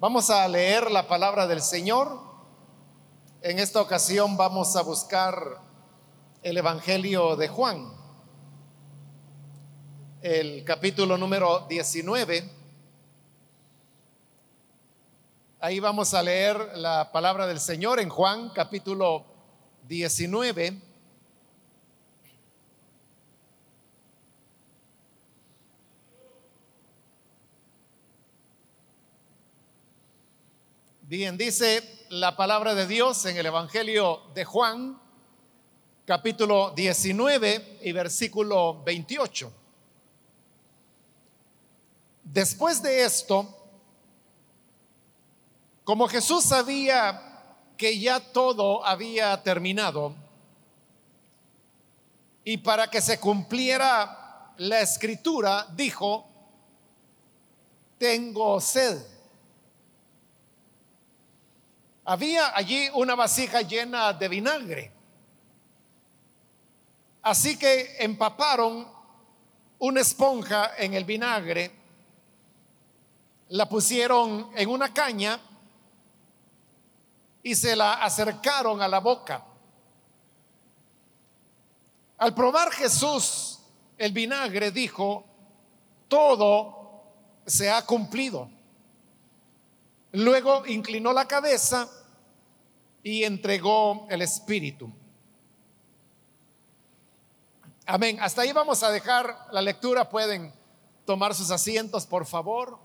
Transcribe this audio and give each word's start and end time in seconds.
Vamos 0.00 0.30
a 0.30 0.46
leer 0.46 0.92
la 0.92 1.08
palabra 1.08 1.48
del 1.48 1.60
Señor. 1.60 2.20
En 3.42 3.58
esta 3.58 3.80
ocasión 3.80 4.36
vamos 4.36 4.76
a 4.76 4.82
buscar 4.82 5.60
el 6.40 6.56
Evangelio 6.56 7.34
de 7.34 7.48
Juan, 7.48 7.92
el 10.22 10.62
capítulo 10.62 11.18
número 11.18 11.66
19. 11.68 12.48
Ahí 15.58 15.80
vamos 15.80 16.14
a 16.14 16.22
leer 16.22 16.78
la 16.78 17.10
palabra 17.10 17.48
del 17.48 17.58
Señor 17.58 17.98
en 17.98 18.08
Juan, 18.08 18.50
capítulo 18.54 19.24
19. 19.88 20.80
Bien, 31.08 31.38
dice 31.38 32.04
la 32.10 32.36
palabra 32.36 32.74
de 32.74 32.86
Dios 32.86 33.24
en 33.24 33.38
el 33.38 33.46
Evangelio 33.46 34.24
de 34.34 34.44
Juan, 34.44 35.00
capítulo 36.04 36.72
19 36.72 37.78
y 37.80 37.92
versículo 37.92 38.82
28. 38.82 39.50
Después 42.24 42.82
de 42.82 43.04
esto, 43.04 43.48
como 45.82 46.08
Jesús 46.08 46.44
sabía 46.44 47.54
que 47.78 47.98
ya 47.98 48.20
todo 48.20 48.84
había 48.84 49.42
terminado, 49.42 50.14
y 52.44 52.58
para 52.58 52.90
que 52.90 53.00
se 53.00 53.18
cumpliera 53.18 54.52
la 54.58 54.82
escritura, 54.82 55.68
dijo, 55.74 56.28
tengo 57.96 58.60
sed. 58.60 59.17
Había 62.10 62.56
allí 62.56 62.88
una 62.94 63.14
vasija 63.14 63.60
llena 63.60 64.14
de 64.14 64.28
vinagre. 64.28 64.90
Así 67.20 67.58
que 67.58 67.98
empaparon 67.98 68.88
una 69.78 70.00
esponja 70.00 70.70
en 70.78 70.94
el 70.94 71.04
vinagre, 71.04 71.70
la 73.50 73.68
pusieron 73.68 74.50
en 74.56 74.70
una 74.70 74.94
caña 74.94 75.38
y 77.42 77.54
se 77.54 77.76
la 77.76 78.02
acercaron 78.02 78.80
a 78.80 78.88
la 78.88 79.00
boca. 79.00 79.44
Al 82.16 82.34
probar 82.34 82.70
Jesús 82.70 83.58
el 83.98 84.12
vinagre, 84.12 84.70
dijo, 84.70 85.26
todo 86.08 87.02
se 87.44 87.70
ha 87.70 87.84
cumplido. 87.84 88.48
Luego 90.12 90.64
inclinó 90.64 91.12
la 91.12 91.28
cabeza 91.28 91.96
y 93.02 93.24
entregó 93.24 94.06
el 94.10 94.22
Espíritu. 94.22 94.92
Amén. 97.86 98.18
Hasta 98.20 98.42
ahí 98.42 98.52
vamos 98.52 98.82
a 98.82 98.90
dejar 98.90 99.48
la 99.50 99.62
lectura. 99.62 100.08
Pueden 100.10 100.52
tomar 101.06 101.34
sus 101.34 101.50
asientos, 101.50 102.06
por 102.06 102.26
favor. 102.26 102.78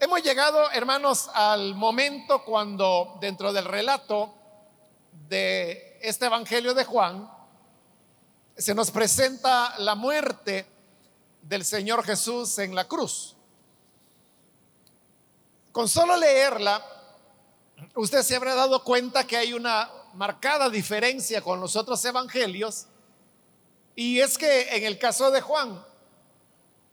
Hemos 0.00 0.22
llegado, 0.22 0.70
hermanos, 0.72 1.28
al 1.34 1.74
momento 1.74 2.44
cuando 2.44 3.18
dentro 3.20 3.52
del 3.52 3.66
relato 3.66 4.34
de 5.28 5.98
este 6.00 6.26
Evangelio 6.26 6.72
de 6.72 6.84
Juan 6.84 7.30
se 8.56 8.74
nos 8.74 8.90
presenta 8.90 9.78
la 9.78 9.94
muerte 9.94 10.66
del 11.42 11.64
Señor 11.64 12.04
Jesús 12.04 12.58
en 12.58 12.74
la 12.74 12.88
cruz. 12.88 13.35
Con 15.76 15.90
solo 15.90 16.16
leerla, 16.16 16.82
usted 17.96 18.22
se 18.22 18.34
habrá 18.34 18.54
dado 18.54 18.82
cuenta 18.82 19.26
que 19.26 19.36
hay 19.36 19.52
una 19.52 19.90
marcada 20.14 20.70
diferencia 20.70 21.42
con 21.42 21.60
los 21.60 21.76
otros 21.76 22.02
evangelios. 22.02 22.86
Y 23.94 24.20
es 24.20 24.38
que 24.38 24.74
en 24.74 24.84
el 24.84 24.98
caso 24.98 25.30
de 25.30 25.42
Juan, 25.42 25.84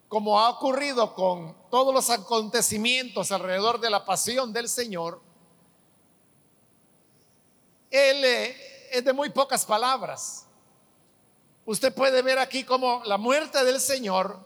como 0.09 0.38
ha 0.38 0.50
ocurrido 0.50 1.16
con 1.16 1.56
todos 1.72 1.94
los 1.94 2.09
acontecimientos 2.09 3.31
alrededor 3.31 3.80
de 3.80 3.90
la 3.90 4.03
pasión 4.03 4.52
del 4.52 4.68
Señor, 4.68 5.22
él 7.90 8.25
eh, 8.25 8.90
es 8.91 9.06
de 9.06 9.13
muy 9.13 9.30
pocas 9.30 9.66
palabras. 9.66 10.46
Usted 11.66 11.96
puede 11.96 12.22
ver 12.22 12.38
aquí 12.38 12.66
como 12.66 13.02
la 13.06 13.18
muerte 13.18 13.63
del 13.63 13.80
Señor 13.80 14.46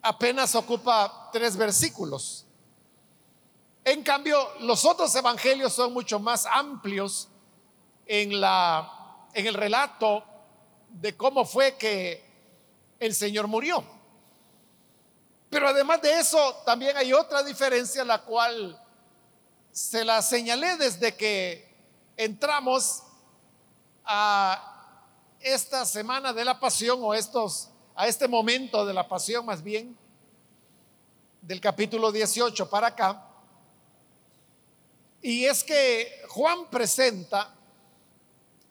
apenas 0.00 0.54
ocupa 0.54 1.28
tres 1.32 1.56
versículos. 1.56 2.45
En 3.96 4.02
cambio, 4.02 4.46
los 4.60 4.84
otros 4.84 5.14
evangelios 5.14 5.72
son 5.72 5.94
mucho 5.94 6.18
más 6.20 6.44
amplios 6.44 7.30
en, 8.04 8.38
la, 8.42 9.26
en 9.32 9.46
el 9.46 9.54
relato 9.54 10.22
de 10.90 11.16
cómo 11.16 11.46
fue 11.46 11.78
que 11.78 12.22
el 13.00 13.14
Señor 13.14 13.46
murió. 13.46 13.82
Pero 15.48 15.68
además 15.68 16.02
de 16.02 16.20
eso, 16.20 16.56
también 16.66 16.94
hay 16.94 17.14
otra 17.14 17.42
diferencia, 17.42 18.04
la 18.04 18.20
cual 18.20 18.78
se 19.72 20.04
la 20.04 20.20
señalé 20.20 20.76
desde 20.76 21.16
que 21.16 21.74
entramos 22.18 23.02
a 24.04 24.92
esta 25.40 25.86
semana 25.86 26.34
de 26.34 26.44
la 26.44 26.60
pasión 26.60 26.98
o 27.00 27.14
estos 27.14 27.70
a 27.94 28.06
este 28.06 28.28
momento 28.28 28.84
de 28.84 28.92
la 28.92 29.08
pasión 29.08 29.46
más 29.46 29.62
bien 29.62 29.96
del 31.40 31.62
capítulo 31.62 32.12
18 32.12 32.68
para 32.68 32.88
acá 32.88 33.25
y 35.26 35.44
es 35.44 35.64
que 35.64 36.22
Juan 36.28 36.70
presenta 36.70 37.52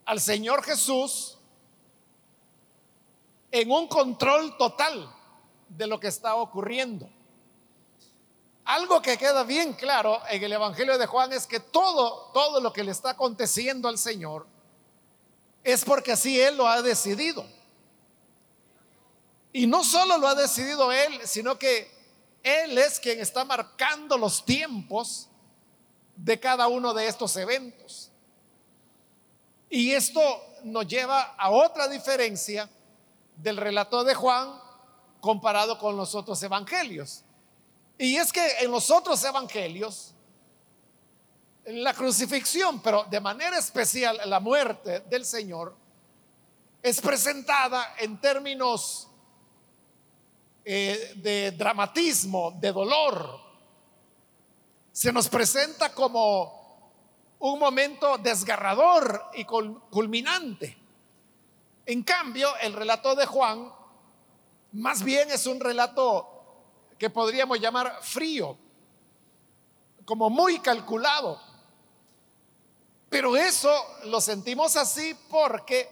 al 0.06 0.22
Señor 0.22 0.64
Jesús 0.64 1.38
en 3.52 3.70
un 3.70 3.90
control 3.90 4.56
total 4.58 5.14
de 5.68 5.86
lo 5.86 6.00
que 6.00 6.08
está 6.08 6.36
ocurriendo. 6.36 7.10
Algo 8.64 9.02
que 9.02 9.18
queda 9.18 9.44
bien 9.44 9.74
claro 9.74 10.22
en 10.30 10.42
el 10.42 10.54
Evangelio 10.54 10.98
de 10.98 11.06
Juan 11.06 11.34
es 11.34 11.46
que 11.46 11.60
todo, 11.60 12.32
todo 12.32 12.62
lo 12.62 12.72
que 12.72 12.86
le 12.86 12.92
está 12.92 13.10
aconteciendo 13.10 13.90
al 13.90 13.98
Señor 13.98 14.48
es 15.62 15.84
porque 15.84 16.14
así 16.14 16.40
Él 16.40 16.56
lo 16.56 16.70
ha 16.70 16.82
decidido. 16.82 17.46
Y 19.52 19.68
no 19.68 19.84
solo 19.84 20.18
lo 20.20 20.30
ha 20.30 20.36
decidido 20.36 20.90
Él, 20.94 21.20
sino 21.26 21.60
que 21.60 21.92
Él 22.44 22.78
es 22.78 23.02
quien 23.02 23.20
está 23.20 23.44
marcando 23.44 24.18
los 24.18 24.46
tiempos 24.46 25.28
de 26.16 26.40
cada 26.40 26.68
uno 26.68 26.94
de 26.94 27.08
estos 27.08 27.36
eventos. 27.36 28.12
Y 29.70 29.92
esto 29.92 30.22
nos 30.64 30.88
lleva 30.88 31.36
a 31.38 31.50
otra 31.50 31.88
diferencia 31.88 32.70
del 33.36 33.58
relato 33.58 34.04
de 34.04 34.16
Juan 34.16 34.60
comparado 35.20 35.78
con 35.78 35.98
los 35.98 36.16
otros 36.16 36.42
evangelios. 36.44 37.24
Y 37.98 38.16
es 38.18 38.32
que 38.32 38.60
en 38.60 38.72
los 38.72 38.92
otros 38.92 39.24
evangelios, 39.24 40.14
la 41.66 41.94
crucifixión, 41.94 42.82
pero 42.82 43.06
de 43.06 43.20
manera 43.20 43.58
especial 43.58 44.20
la 44.26 44.40
muerte 44.40 45.02
del 45.02 45.26
Señor, 45.26 45.76
es 46.82 47.02
presentada 47.02 47.96
en 47.98 48.22
términos 48.22 49.08
eh, 50.64 51.14
de 51.16 51.52
dramatismo, 51.52 52.52
de 52.60 52.72
dolor, 52.72 53.45
se 54.96 55.12
nos 55.12 55.28
presenta 55.28 55.94
como 55.94 56.94
un 57.40 57.60
momento 57.60 58.18
desgarrador 58.18 59.30
y 59.34 59.44
culminante. 59.44 60.78
En 61.86 62.02
cambio, 62.02 62.56
el 62.62 62.72
relato 62.72 63.14
de 63.14 63.26
Juan 63.26 63.74
más 64.72 65.04
bien 65.04 65.30
es 65.32 65.48
un 65.48 65.60
relato 65.60 66.30
que 66.98 67.10
podríamos 67.10 67.60
llamar 67.60 68.00
frío, 68.04 68.58
como 70.06 70.30
muy 70.30 70.60
calculado. 70.60 71.42
Pero 73.10 73.36
eso 73.36 73.74
lo 74.06 74.22
sentimos 74.22 74.78
así 74.78 75.14
porque 75.30 75.90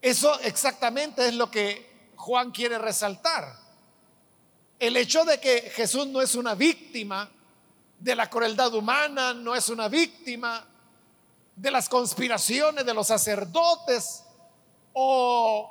eso 0.00 0.36
exactamente 0.40 1.28
es 1.28 1.34
lo 1.34 1.48
que 1.48 2.10
Juan 2.16 2.50
quiere 2.50 2.76
resaltar. 2.78 3.61
El 4.82 4.96
hecho 4.96 5.24
de 5.24 5.38
que 5.38 5.70
Jesús 5.70 6.08
no 6.08 6.20
es 6.20 6.34
una 6.34 6.56
víctima 6.56 7.30
de 8.00 8.16
la 8.16 8.28
crueldad 8.28 8.74
humana, 8.74 9.32
no 9.32 9.54
es 9.54 9.68
una 9.68 9.86
víctima 9.86 10.66
de 11.54 11.70
las 11.70 11.88
conspiraciones 11.88 12.84
de 12.84 12.92
los 12.92 13.06
sacerdotes 13.06 14.24
o 14.92 15.70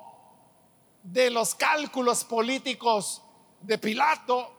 de 1.04 1.30
los 1.30 1.56
cálculos 1.56 2.24
políticos 2.24 3.22
de 3.60 3.78
Pilato. 3.78 4.50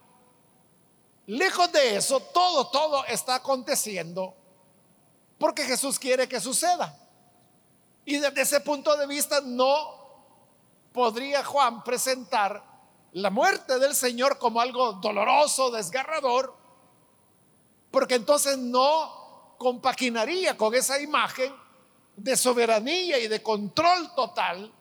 Lejos 1.29 1.73
de 1.73 1.97
eso, 1.97 2.21
todo, 2.21 2.67
todo 2.67 3.07
está 3.07 3.37
aconteciendo 3.37 4.35
porque 5.39 5.65
Jesús 5.65 5.99
quiere 5.99 6.29
que 6.29 6.41
suceda. 6.41 6.95
Y 8.05 8.19
desde 8.19 8.43
ese 8.43 8.61
punto 8.61 8.99
de 8.99 9.07
vista 9.07 9.41
no 9.41 9.99
podría 10.93 11.43
Juan 11.43 11.83
presentar 11.83 12.72
la 13.13 13.31
muerte 13.31 13.79
del 13.79 13.95
Señor 13.95 14.39
como 14.39 14.61
algo 14.61 14.95
doloroso, 14.95 15.71
desgarrador, 15.71 16.55
porque 17.91 18.15
entonces 18.15 18.57
no 18.59 19.55
compaginaría 19.59 20.57
con 20.57 20.75
esa 20.75 21.01
imagen 21.01 21.55
de 22.17 22.37
soberanía 22.37 23.19
y 23.19 23.29
de 23.29 23.43
control 23.43 24.15
total 24.15 24.73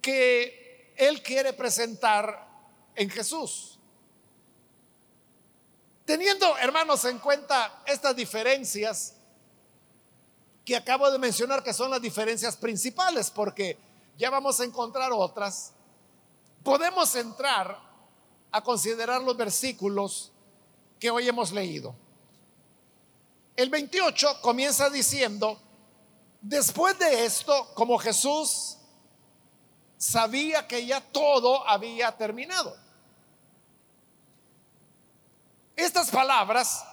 que 0.00 0.94
él 0.96 1.22
quiere 1.22 1.52
presentar 1.52 2.48
en 2.94 3.10
Jesús. 3.10 3.78
Teniendo, 6.04 6.56
hermanos, 6.56 7.04
en 7.04 7.18
cuenta 7.18 7.82
estas 7.86 8.16
diferencias 8.16 9.14
que 10.64 10.74
acabo 10.74 11.10
de 11.10 11.18
mencionar, 11.18 11.62
que 11.62 11.72
son 11.72 11.90
las 11.90 12.00
diferencias 12.00 12.56
principales, 12.56 13.30
porque 13.30 13.78
ya 14.16 14.30
vamos 14.30 14.58
a 14.60 14.64
encontrar 14.64 15.12
otras, 15.12 15.72
podemos 16.68 17.14
entrar 17.14 17.80
a 18.52 18.62
considerar 18.62 19.22
los 19.22 19.34
versículos 19.34 20.30
que 21.00 21.10
hoy 21.10 21.26
hemos 21.26 21.50
leído. 21.50 21.94
El 23.56 23.70
28 23.70 24.42
comienza 24.42 24.90
diciendo, 24.90 25.58
después 26.42 26.98
de 26.98 27.24
esto, 27.24 27.72
como 27.72 27.96
Jesús 27.96 28.76
sabía 29.96 30.68
que 30.68 30.84
ya 30.84 31.00
todo 31.00 31.66
había 31.66 32.14
terminado. 32.18 32.76
Estas 35.74 36.10
palabras 36.10 36.84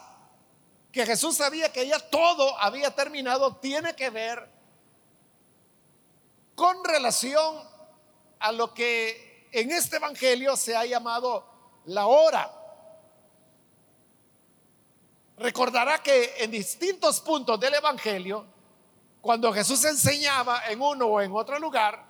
que 0.89 1.05
Jesús 1.05 1.35
sabía 1.35 1.73
que 1.73 1.85
ya 1.85 1.99
todo 1.99 2.57
había 2.59 2.95
terminado 2.95 3.57
tiene 3.57 3.93
que 3.93 4.09
ver 4.09 4.49
con 6.55 6.81
relación 6.85 7.57
a 8.39 8.53
lo 8.53 8.73
que 8.73 9.34
en 9.55 9.71
este 9.71 9.95
Evangelio 9.95 10.57
se 10.57 10.75
ha 10.75 10.85
llamado 10.85 11.45
la 11.85 12.07
hora. 12.07 12.51
Recordará 15.37 16.03
que 16.03 16.35
en 16.39 16.51
distintos 16.51 17.21
puntos 17.21 17.57
del 17.57 17.73
Evangelio, 17.75 18.45
cuando 19.21 19.53
Jesús 19.53 19.83
enseñaba 19.85 20.67
en 20.67 20.81
uno 20.81 21.05
o 21.05 21.21
en 21.21 21.31
otro 21.31 21.57
lugar, 21.57 22.05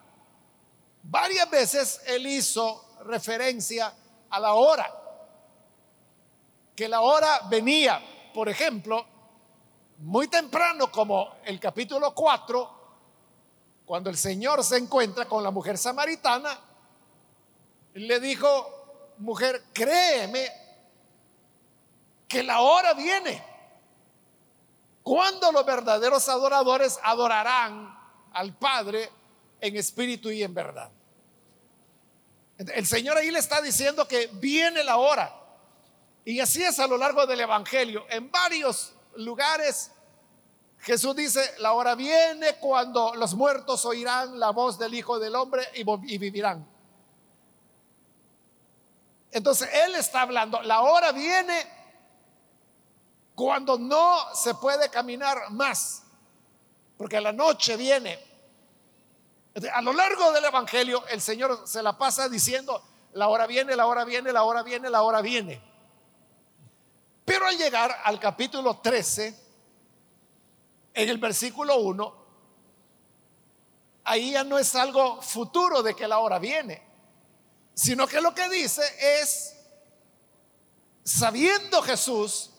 varias 1.03 1.47
veces 1.49 2.01
él 2.07 2.25
hizo 2.25 2.83
referencia 3.03 3.93
a 4.29 4.39
la 4.39 4.53
hora. 4.55 4.91
Que 6.75 6.89
la 6.89 7.01
hora 7.01 7.41
venía, 7.47 8.01
por 8.33 8.49
ejemplo, 8.49 9.05
muy 9.99 10.27
temprano 10.27 10.91
como 10.91 11.35
el 11.45 11.59
capítulo 11.59 12.13
4, 12.15 12.71
cuando 13.85 14.09
el 14.09 14.17
Señor 14.17 14.63
se 14.63 14.77
encuentra 14.77 15.25
con 15.25 15.43
la 15.43 15.51
mujer 15.51 15.77
samaritana, 15.77 16.59
le 17.95 18.19
dijo, 18.19 19.13
mujer, 19.17 19.63
créeme 19.73 20.51
que 22.27 22.43
la 22.43 22.61
hora 22.61 22.93
viene 22.93 23.43
cuando 25.03 25.51
los 25.51 25.65
verdaderos 25.65 26.27
adoradores 26.29 26.99
adorarán 27.03 27.97
al 28.33 28.57
Padre 28.57 29.09
en 29.61 29.75
espíritu 29.77 30.29
y 30.31 30.43
en 30.43 30.53
verdad. 30.53 30.91
El 32.57 32.85
Señor 32.85 33.17
ahí 33.17 33.31
le 33.31 33.39
está 33.39 33.61
diciendo 33.61 34.07
que 34.07 34.27
viene 34.33 34.83
la 34.83 34.97
hora. 34.97 35.33
Y 36.23 36.39
así 36.39 36.63
es 36.63 36.79
a 36.79 36.87
lo 36.87 36.97
largo 36.97 37.25
del 37.27 37.41
Evangelio. 37.41 38.05
En 38.09 38.31
varios 38.31 38.93
lugares 39.17 39.91
Jesús 40.79 41.15
dice, 41.15 41.41
la 41.59 41.73
hora 41.73 41.95
viene 41.95 42.57
cuando 42.59 43.15
los 43.15 43.33
muertos 43.33 43.85
oirán 43.85 44.39
la 44.39 44.51
voz 44.51 44.77
del 44.77 44.93
Hijo 44.93 45.17
del 45.17 45.35
Hombre 45.35 45.63
y, 45.73 46.17
vivirán. 46.19 46.74
Entonces 49.35 49.69
Él 49.73 49.95
está 49.95 50.21
hablando, 50.21 50.61
la 50.61 50.79
hora 50.79 51.11
viene 51.11 51.67
cuando 53.35 53.77
no 53.77 54.33
se 54.33 54.55
puede 54.55 54.89
caminar 54.89 55.51
más, 55.51 56.03
porque 56.97 57.19
la 57.19 57.33
noche 57.33 57.75
viene. 57.75 58.17
A 59.73 59.81
lo 59.81 59.91
largo 59.91 60.31
del 60.31 60.45
Evangelio 60.45 61.05
el 61.07 61.19
Señor 61.19 61.67
se 61.67 61.83
la 61.83 61.97
pasa 61.97 62.29
diciendo, 62.29 62.81
la 63.11 63.27
hora 63.27 63.45
viene, 63.45 63.75
la 63.75 63.87
hora 63.87 64.05
viene, 64.05 64.31
la 64.31 64.43
hora 64.43 64.63
viene, 64.63 64.89
la 64.89 65.01
hora 65.01 65.19
viene. 65.19 65.61
Pero 67.25 67.45
al 67.45 67.57
llegar 67.57 67.93
al 68.05 68.17
capítulo 68.21 68.77
13, 68.77 69.37
en 70.93 71.09
el 71.09 71.17
versículo 71.17 71.75
1, 71.75 72.15
ahí 74.05 74.31
ya 74.31 74.45
no 74.45 74.57
es 74.57 74.73
algo 74.75 75.21
futuro 75.21 75.83
de 75.83 75.93
que 75.93 76.07
la 76.07 76.19
hora 76.19 76.39
viene, 76.39 76.94
sino 77.75 78.07
que 78.07 78.21
lo 78.21 78.33
que 78.33 78.47
dice 78.49 78.81
es, 79.21 79.53
sabiendo 81.03 81.81
Jesús 81.83 82.49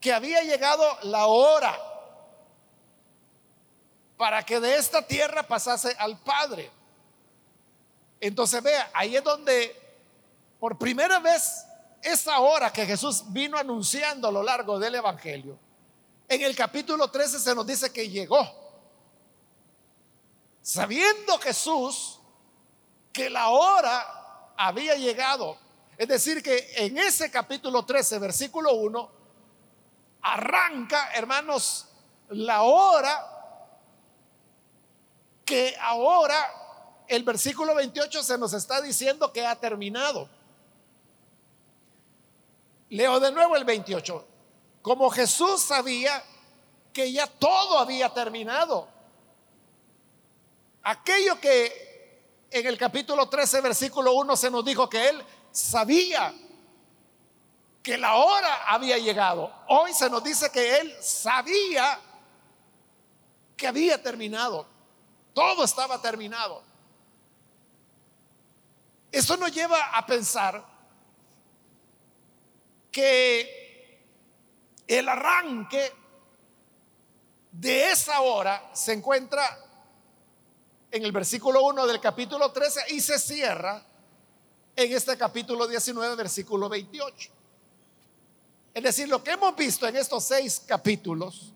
que 0.00 0.12
había 0.12 0.42
llegado 0.42 0.84
la 1.04 1.26
hora 1.26 1.76
para 4.18 4.44
que 4.44 4.60
de 4.60 4.76
esta 4.76 5.02
tierra 5.06 5.42
pasase 5.42 5.96
al 5.98 6.20
Padre. 6.20 6.70
Entonces 8.20 8.62
vea, 8.62 8.90
ahí 8.92 9.16
es 9.16 9.24
donde 9.24 9.74
por 10.60 10.78
primera 10.78 11.18
vez 11.18 11.64
esa 12.02 12.38
hora 12.40 12.70
que 12.70 12.84
Jesús 12.84 13.24
vino 13.28 13.56
anunciando 13.56 14.28
a 14.28 14.32
lo 14.32 14.42
largo 14.42 14.78
del 14.78 14.94
Evangelio, 14.94 15.58
en 16.28 16.42
el 16.42 16.54
capítulo 16.54 17.10
13 17.10 17.38
se 17.38 17.54
nos 17.54 17.66
dice 17.66 17.90
que 17.90 18.08
llegó. 18.08 18.46
Sabiendo 20.60 21.38
Jesús 21.38 22.20
que 23.14 23.30
la 23.30 23.48
hora 23.48 24.52
había 24.58 24.96
llegado. 24.96 25.56
Es 25.96 26.08
decir, 26.08 26.42
que 26.42 26.72
en 26.76 26.98
ese 26.98 27.30
capítulo 27.30 27.84
13, 27.86 28.18
versículo 28.18 28.74
1, 28.74 29.10
arranca, 30.20 31.12
hermanos, 31.14 31.86
la 32.30 32.62
hora 32.62 33.30
que 35.44 35.76
ahora 35.80 37.04
el 37.06 37.22
versículo 37.22 37.74
28 37.74 38.22
se 38.22 38.36
nos 38.36 38.52
está 38.52 38.80
diciendo 38.82 39.32
que 39.32 39.46
ha 39.46 39.54
terminado. 39.54 40.28
Leo 42.88 43.20
de 43.20 43.30
nuevo 43.30 43.54
el 43.54 43.64
28. 43.64 44.26
Como 44.82 45.08
Jesús 45.10 45.62
sabía 45.62 46.22
que 46.92 47.12
ya 47.12 47.28
todo 47.28 47.78
había 47.78 48.12
terminado. 48.12 48.88
Aquello 50.82 51.40
que 51.40 51.83
en 52.54 52.66
el 52.68 52.78
capítulo 52.78 53.28
13, 53.28 53.60
versículo 53.62 54.12
1 54.12 54.36
se 54.36 54.48
nos 54.48 54.64
dijo 54.64 54.88
que 54.88 55.08
él 55.08 55.24
sabía 55.50 56.32
que 57.82 57.98
la 57.98 58.14
hora 58.14 58.68
había 58.68 58.96
llegado. 58.96 59.52
Hoy 59.66 59.92
se 59.92 60.08
nos 60.08 60.22
dice 60.22 60.52
que 60.52 60.76
él 60.78 60.94
sabía 61.00 61.98
que 63.56 63.66
había 63.66 64.00
terminado. 64.00 64.68
Todo 65.32 65.64
estaba 65.64 66.00
terminado. 66.00 66.62
Esto 69.10 69.36
nos 69.36 69.50
lleva 69.50 69.86
a 69.86 70.06
pensar 70.06 70.64
que 72.92 74.00
el 74.86 75.08
arranque 75.08 75.92
de 77.50 77.90
esa 77.90 78.20
hora 78.20 78.70
se 78.72 78.92
encuentra 78.92 79.63
en 80.94 81.04
el 81.04 81.10
versículo 81.10 81.60
1 81.64 81.88
del 81.88 81.98
capítulo 81.98 82.52
13 82.52 82.82
y 82.90 83.00
se 83.00 83.18
cierra 83.18 83.84
en 84.76 84.92
este 84.92 85.16
capítulo 85.18 85.66
19, 85.66 86.14
versículo 86.14 86.68
28. 86.68 87.30
Es 88.72 88.80
decir, 88.80 89.08
lo 89.08 89.24
que 89.24 89.32
hemos 89.32 89.56
visto 89.56 89.88
en 89.88 89.96
estos 89.96 90.22
seis 90.22 90.62
capítulos 90.64 91.52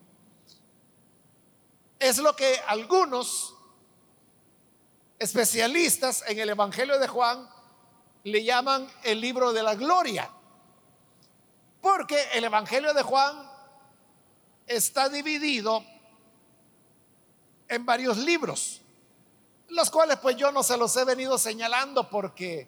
es 1.99 2.17
lo 2.17 2.35
que 2.35 2.59
algunos 2.67 3.55
especialistas 5.17 6.21
en 6.27 6.37
el 6.37 6.49
Evangelio 6.49 6.99
de 6.99 7.07
Juan 7.07 7.49
le 8.25 8.43
llaman 8.43 8.91
el 9.03 9.21
libro 9.21 9.53
de 9.53 9.63
la 9.63 9.75
gloria. 9.75 10.29
Porque 11.79 12.21
el 12.33 12.43
Evangelio 12.43 12.93
de 12.93 13.03
Juan 13.03 13.49
está 14.67 15.07
dividido 15.07 15.81
en 17.69 17.85
varios 17.85 18.17
libros, 18.17 18.81
los 19.69 19.89
cuales 19.89 20.17
pues 20.17 20.35
yo 20.35 20.51
no 20.51 20.63
se 20.63 20.77
los 20.77 20.95
he 20.97 21.05
venido 21.05 21.37
señalando 21.37 22.09
porque 22.09 22.67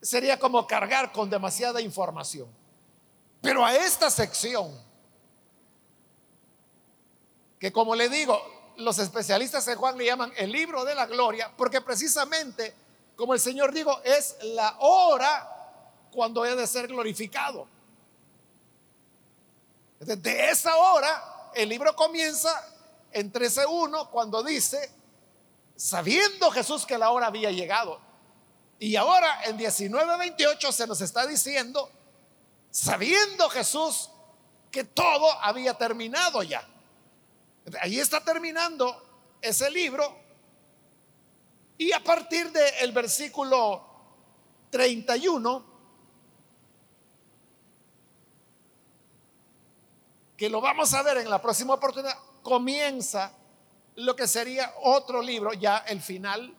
sería 0.00 0.38
como 0.38 0.66
cargar 0.66 1.12
con 1.12 1.28
demasiada 1.28 1.80
información. 1.80 2.48
Pero 3.40 3.64
a 3.64 3.74
esta 3.74 4.10
sección, 4.10 4.78
que 7.58 7.72
como 7.72 7.94
le 7.94 8.08
digo, 8.08 8.40
los 8.76 8.98
especialistas 8.98 9.66
en 9.68 9.78
Juan 9.78 9.96
le 9.96 10.06
llaman 10.06 10.32
el 10.36 10.50
libro 10.50 10.84
de 10.84 10.94
la 10.94 11.06
gloria, 11.06 11.52
porque 11.56 11.80
precisamente, 11.80 12.74
como 13.16 13.34
el 13.34 13.40
Señor 13.40 13.72
dijo, 13.72 14.00
es 14.02 14.36
la 14.42 14.76
hora 14.80 15.56
cuando 16.10 16.44
he 16.44 16.56
de 16.56 16.66
ser 16.66 16.88
glorificado. 16.88 17.66
Desde 20.00 20.50
esa 20.50 20.76
hora, 20.76 21.50
el 21.54 21.68
libro 21.68 21.94
comienza 21.94 22.50
en 23.12 23.30
13.1 23.32 24.08
cuando 24.08 24.42
dice, 24.42 24.90
sabiendo 25.80 26.50
Jesús 26.50 26.84
que 26.84 26.98
la 26.98 27.10
hora 27.10 27.28
había 27.28 27.50
llegado. 27.50 27.98
Y 28.78 28.96
ahora 28.96 29.44
en 29.44 29.56
19:28 29.56 30.72
se 30.72 30.86
nos 30.86 31.00
está 31.00 31.26
diciendo, 31.26 31.90
sabiendo 32.70 33.48
Jesús 33.48 34.10
que 34.70 34.84
todo 34.84 35.32
había 35.42 35.72
terminado 35.72 36.42
ya. 36.42 36.68
Ahí 37.80 37.98
está 37.98 38.22
terminando 38.22 38.94
ese 39.40 39.70
libro. 39.70 40.18
Y 41.78 41.92
a 41.92 42.04
partir 42.04 42.52
del 42.52 42.92
versículo 42.92 43.82
31, 44.68 45.64
que 50.36 50.50
lo 50.50 50.60
vamos 50.60 50.92
a 50.92 51.02
ver 51.02 51.16
en 51.18 51.30
la 51.30 51.40
próxima 51.40 51.72
oportunidad, 51.72 52.18
comienza 52.42 53.32
lo 53.96 54.16
que 54.16 54.26
sería 54.26 54.72
otro 54.82 55.22
libro, 55.22 55.52
ya 55.52 55.78
el 55.78 56.00
final 56.00 56.54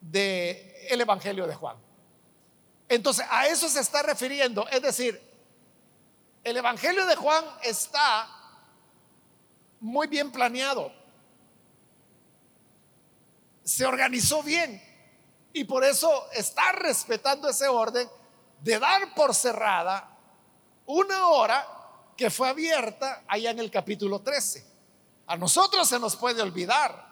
del 0.00 0.74
el 0.88 1.00
Evangelio 1.00 1.46
de 1.46 1.54
Juan. 1.54 1.76
Entonces, 2.88 3.24
a 3.30 3.46
eso 3.46 3.68
se 3.68 3.80
está 3.80 4.02
refiriendo, 4.02 4.66
es 4.68 4.82
decir, 4.82 5.20
el 6.42 6.56
Evangelio 6.56 7.06
de 7.06 7.14
Juan 7.14 7.44
está 7.62 8.28
muy 9.78 10.08
bien 10.08 10.32
planeado, 10.32 10.92
se 13.62 13.86
organizó 13.86 14.42
bien 14.42 14.82
y 15.52 15.64
por 15.64 15.84
eso 15.84 16.28
está 16.32 16.72
respetando 16.72 17.48
ese 17.48 17.68
orden 17.68 18.08
de 18.60 18.78
dar 18.78 19.14
por 19.14 19.34
cerrada 19.34 20.16
una 20.86 21.28
hora 21.28 21.66
que 22.16 22.30
fue 22.30 22.48
abierta 22.48 23.22
allá 23.28 23.50
en 23.50 23.60
el 23.60 23.70
capítulo 23.70 24.20
13. 24.20 24.69
A 25.30 25.36
nosotros 25.36 25.88
se 25.88 25.96
nos 26.00 26.16
puede 26.16 26.42
olvidar, 26.42 27.06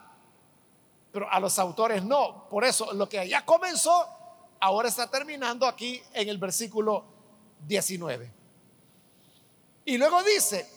pero 1.13 1.31
a 1.31 1.39
los 1.39 1.57
autores 1.57 2.03
no. 2.03 2.49
Por 2.49 2.65
eso 2.65 2.93
lo 2.93 3.09
que 3.09 3.21
allá 3.21 3.47
comenzó, 3.47 4.09
ahora 4.59 4.89
está 4.89 5.09
terminando 5.09 5.69
aquí 5.69 6.03
en 6.13 6.29
el 6.29 6.37
versículo 6.37 7.05
19. 7.61 8.35
Y 9.85 9.99
luego 9.99 10.21
dice, 10.25 10.69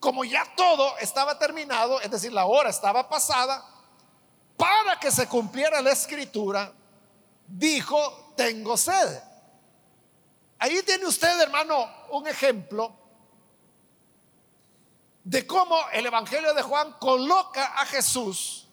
como 0.00 0.24
ya 0.24 0.44
todo 0.56 0.98
estaba 0.98 1.38
terminado, 1.38 2.00
es 2.00 2.10
decir, 2.10 2.32
la 2.32 2.46
hora 2.46 2.70
estaba 2.70 3.08
pasada, 3.08 3.64
para 4.56 4.98
que 4.98 5.12
se 5.12 5.28
cumpliera 5.28 5.80
la 5.80 5.92
escritura, 5.92 6.72
dijo, 7.46 8.32
tengo 8.36 8.76
sed. 8.76 9.22
Ahí 10.58 10.82
tiene 10.82 11.06
usted, 11.06 11.40
hermano, 11.40 11.88
un 12.10 12.26
ejemplo 12.26 13.01
de 15.24 15.46
cómo 15.46 15.76
el 15.92 16.06
Evangelio 16.06 16.54
de 16.54 16.62
Juan 16.62 16.96
coloca 16.98 17.80
a 17.80 17.86
Jesús 17.86 18.68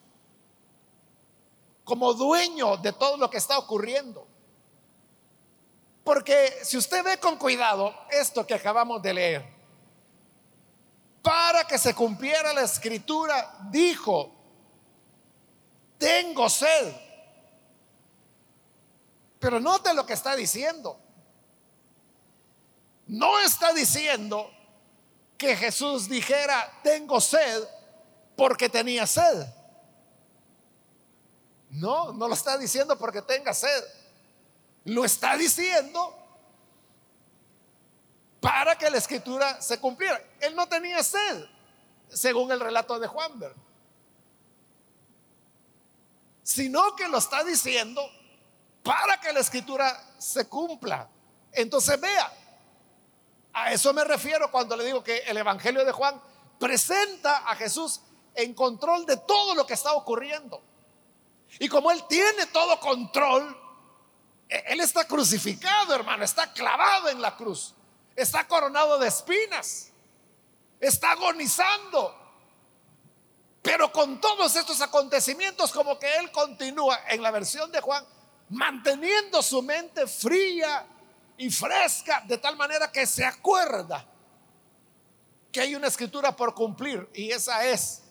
como 1.83 2.13
dueño 2.13 2.77
de 2.77 2.93
todo 2.93 3.17
lo 3.17 3.29
que 3.29 3.37
está 3.37 3.57
ocurriendo. 3.57 4.27
Porque 6.03 6.59
si 6.63 6.77
usted 6.77 7.03
ve 7.03 7.19
con 7.19 7.37
cuidado 7.37 7.93
esto 8.09 8.45
que 8.45 8.53
acabamos 8.53 9.01
de 9.01 9.13
leer, 9.13 9.59
para 11.21 11.65
que 11.65 11.77
se 11.77 11.93
cumpliera 11.93 12.53
la 12.53 12.61
escritura, 12.61 13.57
dijo, 13.69 14.31
tengo 15.97 16.49
sed. 16.49 16.95
Pero 19.39 19.59
note 19.59 19.93
lo 19.93 20.05
que 20.05 20.13
está 20.13 20.35
diciendo. 20.35 20.99
No 23.07 23.39
está 23.39 23.73
diciendo, 23.73 24.49
que 25.39 25.55
Jesús 25.55 26.09
dijera, 26.09 26.69
tengo 26.83 27.21
sed 27.21 27.63
porque 28.35 28.67
tenía 28.67 29.07
sed. 29.07 29.47
No, 31.69 32.11
no 32.11 32.27
lo 32.27 32.33
está 32.33 32.57
diciendo 32.57 32.99
porque 32.99 33.21
tenga 33.21 33.53
sed. 33.53 33.83
Lo 34.83 35.05
está 35.05 35.37
diciendo 35.37 36.13
para 38.41 38.77
que 38.77 38.89
la 38.89 38.97
escritura 38.97 39.61
se 39.61 39.79
cumpliera. 39.79 40.21
Él 40.41 40.53
no 40.55 40.67
tenía 40.67 41.01
sed, 41.01 41.45
según 42.09 42.51
el 42.51 42.59
relato 42.59 42.99
de 42.99 43.07
Juan, 43.07 43.31
sino 46.43 46.97
que 46.97 47.07
lo 47.07 47.17
está 47.17 47.45
diciendo 47.45 48.01
para 48.83 49.21
que 49.21 49.31
la 49.31 49.39
escritura 49.39 50.03
se 50.17 50.49
cumpla. 50.49 51.07
Entonces 51.53 51.99
vea, 51.99 52.29
a 53.59 53.73
eso 53.73 53.93
me 53.93 54.05
refiero 54.05 54.49
cuando 54.49 54.77
le 54.77 54.85
digo 54.85 55.03
que 55.03 55.17
el 55.19 55.35
Evangelio 55.35 55.83
de 55.83 55.91
Juan 55.91 56.21
presenta 56.57 57.49
a 57.49 57.55
Jesús 57.55 58.01
en 58.33 58.53
control 58.53 59.05
de 59.05 59.17
todo 59.17 59.53
lo 59.53 59.65
que 59.65 59.73
está 59.73 59.93
ocurriendo. 59.93 60.61
Y 61.59 61.67
como 61.67 61.91
Él 61.91 62.03
tiene 62.07 62.45
todo 62.47 62.79
control, 62.79 63.57
e-, 64.47 64.63
Él 64.67 64.79
está 64.79 65.05
crucificado, 65.05 65.93
hermano, 65.93 66.23
está 66.23 66.53
clavado 66.53 67.09
en 67.09 67.21
la 67.21 67.35
cruz, 67.35 67.73
está 68.15 68.47
coronado 68.47 68.97
de 68.97 69.09
espinas, 69.09 69.91
está 70.79 71.11
agonizando. 71.11 72.15
Pero 73.61 73.91
con 73.91 74.21
todos 74.21 74.55
estos 74.55 74.79
acontecimientos, 74.79 75.73
como 75.73 75.99
que 75.99 76.15
Él 76.15 76.31
continúa 76.31 76.97
en 77.09 77.21
la 77.21 77.31
versión 77.31 77.69
de 77.73 77.81
Juan, 77.81 78.05
manteniendo 78.49 79.41
su 79.41 79.61
mente 79.61 80.07
fría 80.07 80.87
y 81.39 81.49
fresca, 81.49 82.21
de 82.27 82.37
tal 82.37 82.57
manera 82.57 82.91
que 82.91 83.07
se 83.07 83.23
acuerda 83.23 84.05
que 85.49 85.61
hay 85.61 85.73
una 85.73 85.87
escritura 85.87 86.35
por 86.35 86.53
cumplir 86.53 87.09
y 87.13 87.31
esa 87.31 87.65
es 87.65 88.03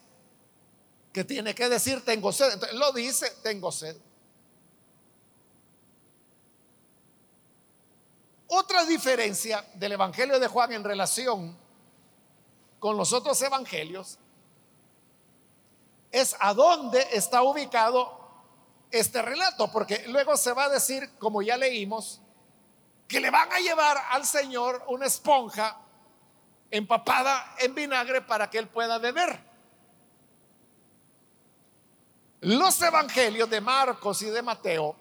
que 1.12 1.24
tiene 1.24 1.54
que 1.54 1.68
decir 1.68 2.02
tengo 2.02 2.32
sed. 2.32 2.54
Entonces, 2.54 2.78
lo 2.78 2.90
dice, 2.92 3.30
tengo 3.42 3.70
sed. 3.70 3.96
Otra 8.46 8.86
diferencia 8.86 9.62
del 9.74 9.92
Evangelio 9.92 10.40
de 10.40 10.48
Juan 10.48 10.72
en 10.72 10.82
relación 10.82 11.54
con 12.78 12.96
los 12.96 13.12
otros 13.12 13.40
evangelios 13.42 14.18
es 16.10 16.34
a 16.40 16.54
dónde 16.54 17.06
está 17.12 17.42
ubicado 17.42 18.10
este 18.90 19.20
relato, 19.20 19.70
porque 19.70 20.04
luego 20.08 20.34
se 20.38 20.52
va 20.52 20.64
a 20.64 20.68
decir, 20.70 21.10
como 21.18 21.42
ya 21.42 21.58
leímos, 21.58 22.22
que 23.08 23.20
le 23.20 23.30
van 23.30 23.50
a 23.50 23.58
llevar 23.58 23.96
al 24.10 24.26
Señor 24.26 24.84
una 24.88 25.06
esponja 25.06 25.80
empapada 26.70 27.54
en 27.58 27.74
vinagre 27.74 28.20
para 28.20 28.50
que 28.50 28.58
él 28.58 28.68
pueda 28.68 28.98
beber. 28.98 29.48
Los 32.42 32.80
evangelios 32.82 33.48
de 33.48 33.62
Marcos 33.62 34.20
y 34.20 34.26
de 34.26 34.42
Mateo, 34.42 34.94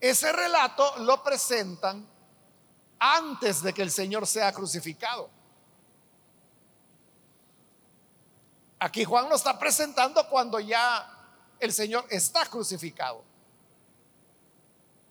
ese 0.00 0.32
relato 0.32 0.96
lo 1.00 1.22
presentan 1.22 2.08
antes 2.98 3.62
de 3.62 3.74
que 3.74 3.82
el 3.82 3.90
Señor 3.90 4.26
sea 4.26 4.50
crucificado. 4.52 5.28
Aquí 8.78 9.04
Juan 9.04 9.28
lo 9.28 9.36
está 9.36 9.58
presentando 9.58 10.26
cuando 10.28 10.58
ya 10.60 11.12
el 11.60 11.72
Señor 11.72 12.06
está 12.08 12.46
crucificado. 12.46 13.22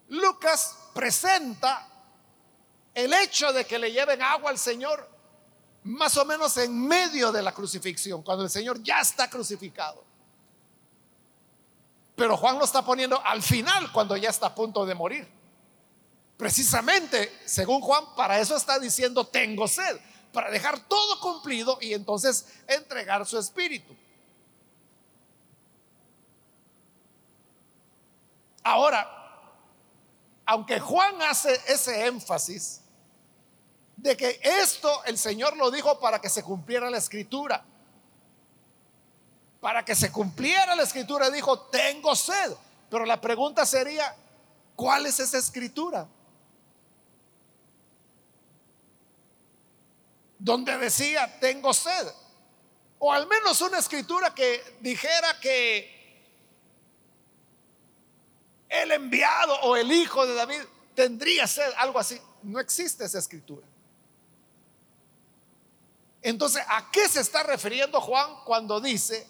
Lucas 0.07 0.77
presenta 0.95 1.85
el 2.93 3.13
hecho 3.13 3.51
de 3.51 3.65
que 3.65 3.77
le 3.77 3.91
lleven 3.91 4.21
agua 4.21 4.49
al 4.49 4.57
Señor 4.57 5.09
más 5.83 6.15
o 6.15 6.23
menos 6.23 6.55
en 6.55 6.87
medio 6.87 7.33
de 7.33 7.43
la 7.43 7.51
crucifixión, 7.51 8.23
cuando 8.23 8.45
el 8.45 8.49
Señor 8.49 8.81
ya 8.81 9.01
está 9.01 9.29
crucificado. 9.29 10.03
Pero 12.15 12.37
Juan 12.37 12.57
lo 12.57 12.63
está 12.63 12.83
poniendo 12.83 13.21
al 13.23 13.43
final, 13.43 13.91
cuando 13.91 14.15
ya 14.15 14.29
está 14.29 14.47
a 14.47 14.55
punto 14.55 14.85
de 14.85 14.95
morir. 14.95 15.27
Precisamente, 16.37 17.41
según 17.45 17.81
Juan, 17.81 18.15
para 18.15 18.39
eso 18.39 18.55
está 18.55 18.79
diciendo, 18.79 19.27
tengo 19.27 19.67
sed, 19.67 19.99
para 20.31 20.49
dejar 20.49 20.79
todo 20.87 21.19
cumplido 21.19 21.77
y 21.81 21.93
entonces 21.93 22.47
entregar 22.67 23.25
su 23.25 23.37
espíritu. 23.37 23.93
Ahora, 28.63 29.24
aunque 30.45 30.79
Juan 30.79 31.21
hace 31.23 31.59
ese 31.67 32.05
énfasis 32.05 32.81
de 33.97 34.15
que 34.15 34.39
esto 34.43 35.03
el 35.05 35.17
Señor 35.17 35.57
lo 35.57 35.71
dijo 35.71 35.99
para 35.99 36.19
que 36.19 36.29
se 36.29 36.43
cumpliera 36.43 36.89
la 36.89 36.97
escritura. 36.97 37.63
Para 39.59 39.83
que 39.83 39.95
se 39.95 40.11
cumpliera 40.11 40.75
la 40.75 40.83
escritura 40.83 41.29
dijo, 41.31 41.59
tengo 41.61 42.15
sed. 42.15 42.53
Pero 42.89 43.05
la 43.05 43.19
pregunta 43.19 43.65
sería, 43.65 44.15
¿cuál 44.75 45.07
es 45.07 45.19
esa 45.19 45.39
escritura? 45.39 46.07
Donde 50.37 50.77
decía, 50.77 51.39
tengo 51.39 51.73
sed. 51.73 52.07
O 52.99 53.11
al 53.11 53.27
menos 53.27 53.59
una 53.61 53.79
escritura 53.79 54.35
que 54.35 54.77
dijera 54.81 55.39
que 55.39 55.94
el 58.83 58.91
enviado 58.91 59.59
o 59.61 59.75
el 59.75 59.91
hijo 59.91 60.25
de 60.25 60.33
David 60.33 60.61
tendría 60.93 61.47
ser 61.47 61.73
algo 61.77 61.99
así. 61.99 62.19
No 62.43 62.59
existe 62.59 63.05
esa 63.05 63.19
escritura. 63.19 63.65
Entonces, 66.21 66.63
¿a 66.67 66.89
qué 66.91 67.07
se 67.07 67.21
está 67.21 67.43
refiriendo 67.43 68.01
Juan 68.01 68.37
cuando 68.45 68.79
dice 68.81 69.27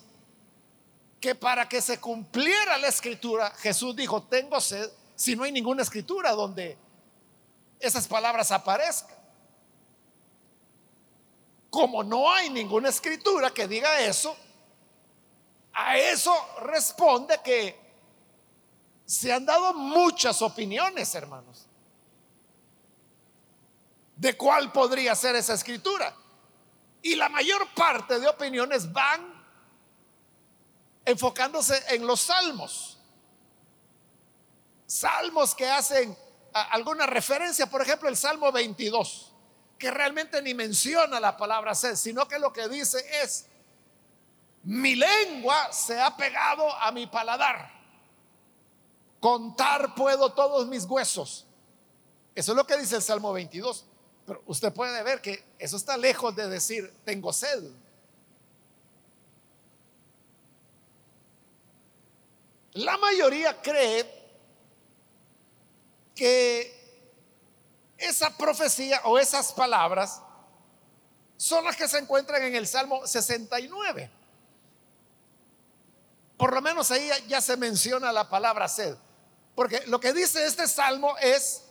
que 1.20 1.36
para 1.36 1.68
que 1.68 1.82
se 1.82 2.00
cumpliera 2.00 2.78
la 2.78 2.88
escritura, 2.88 3.52
Jesús 3.58 3.96
dijo, 3.96 4.24
tengo 4.24 4.62
sed, 4.62 4.90
si 5.16 5.36
no 5.36 5.44
hay 5.44 5.52
ninguna 5.52 5.82
escritura 5.82 6.32
donde 6.32 6.78
esas 7.80 8.08
palabras 8.08 8.52
aparezcan. 8.52 9.16
Como 11.70 12.04
no 12.04 12.32
hay 12.32 12.50
ninguna 12.50 12.90
escritura 12.90 13.50
que 13.52 13.68
diga 13.68 14.00
eso, 14.00 14.36
a 15.74 15.98
eso 15.98 16.34
responde 16.62 17.40
que 17.44 17.85
se 19.06 19.32
han 19.32 19.46
dado 19.46 19.74
muchas 19.74 20.42
opiniones, 20.42 21.14
hermanos, 21.14 21.68
de 24.16 24.36
cuál 24.36 24.72
podría 24.72 25.14
ser 25.16 25.36
esa 25.36 25.54
escritura. 25.54 26.16
Y 27.02 27.16
la 27.16 27.30
mayor 27.30 27.68
parte 27.76 28.20
de 28.20 28.28
opiniones 28.28 28.92
van 28.92 29.36
enfocándose 31.06 31.82
en 31.90 32.08
los 32.08 32.22
salmos. 32.22 32.98
Salmos 34.88 35.54
que 35.54 35.70
hacen 35.70 36.18
alguna 36.54 37.06
referencia, 37.06 37.68
por 37.68 37.82
ejemplo, 37.82 38.10
el 38.10 38.18
Salmo 38.18 38.52
22, 38.52 39.34
que 39.78 39.92
realmente 39.92 40.42
ni 40.42 40.54
menciona 40.54 41.20
la 41.20 41.38
palabra 41.38 41.76
sed, 41.76 41.96
sino 41.96 42.28
que 42.28 42.40
lo 42.40 42.52
que 42.52 42.68
dice 42.70 43.06
es, 43.22 43.46
mi 44.64 44.96
lengua 44.96 45.72
se 45.72 46.02
ha 46.02 46.16
pegado 46.16 46.74
a 46.78 46.92
mi 46.92 47.06
paladar, 47.08 47.72
contar 49.26 49.96
puedo 49.96 50.32
todos 50.34 50.68
mis 50.68 50.86
huesos. 50.86 51.48
Eso 52.36 52.52
es 52.52 52.56
lo 52.56 52.68
que 52.68 52.78
dice 52.78 52.96
el 52.98 53.02
Salmo 53.02 53.34
22. 53.34 53.84
Pero 54.24 54.44
usted 54.46 54.72
puede 54.72 55.02
ver 55.02 55.20
que 55.20 55.44
eso 55.58 55.78
está 55.78 55.98
lejos 55.98 56.36
de 56.36 56.48
decir 56.48 56.94
tengo 57.04 57.34
sed. 57.34 57.64
La 62.74 63.00
mayoría 63.00 63.60
cree 63.64 64.08
que 66.14 66.72
esa 67.98 68.30
profecía 68.38 69.02
o 69.06 69.18
esas 69.18 69.54
palabras 69.54 70.22
son 71.36 71.66
las 71.66 71.76
que 71.76 71.88
se 71.88 71.98
encuentran 71.98 72.44
en 72.44 72.56
el 72.56 72.68
Salmo 72.68 73.08
69. 73.08 74.12
Por 76.38 76.54
lo 76.54 76.62
menos 76.62 76.92
ahí 76.92 77.10
ya 77.28 77.42
se 77.42 77.58
menciona 77.58 78.12
la 78.12 78.30
palabra 78.30 78.68
sed. 78.68 78.96
Porque 79.56 79.84
lo 79.88 80.00
que 80.00 80.14
dice 80.14 80.46
este 80.46 80.68
salmo 80.68 81.18
es, 81.18 81.64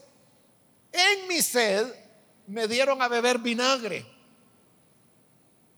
en 0.91 1.27
mi 1.27 1.41
sed 1.41 1.93
me 2.47 2.67
dieron 2.67 3.01
a 3.01 3.07
beber 3.07 3.37
vinagre. 3.39 4.05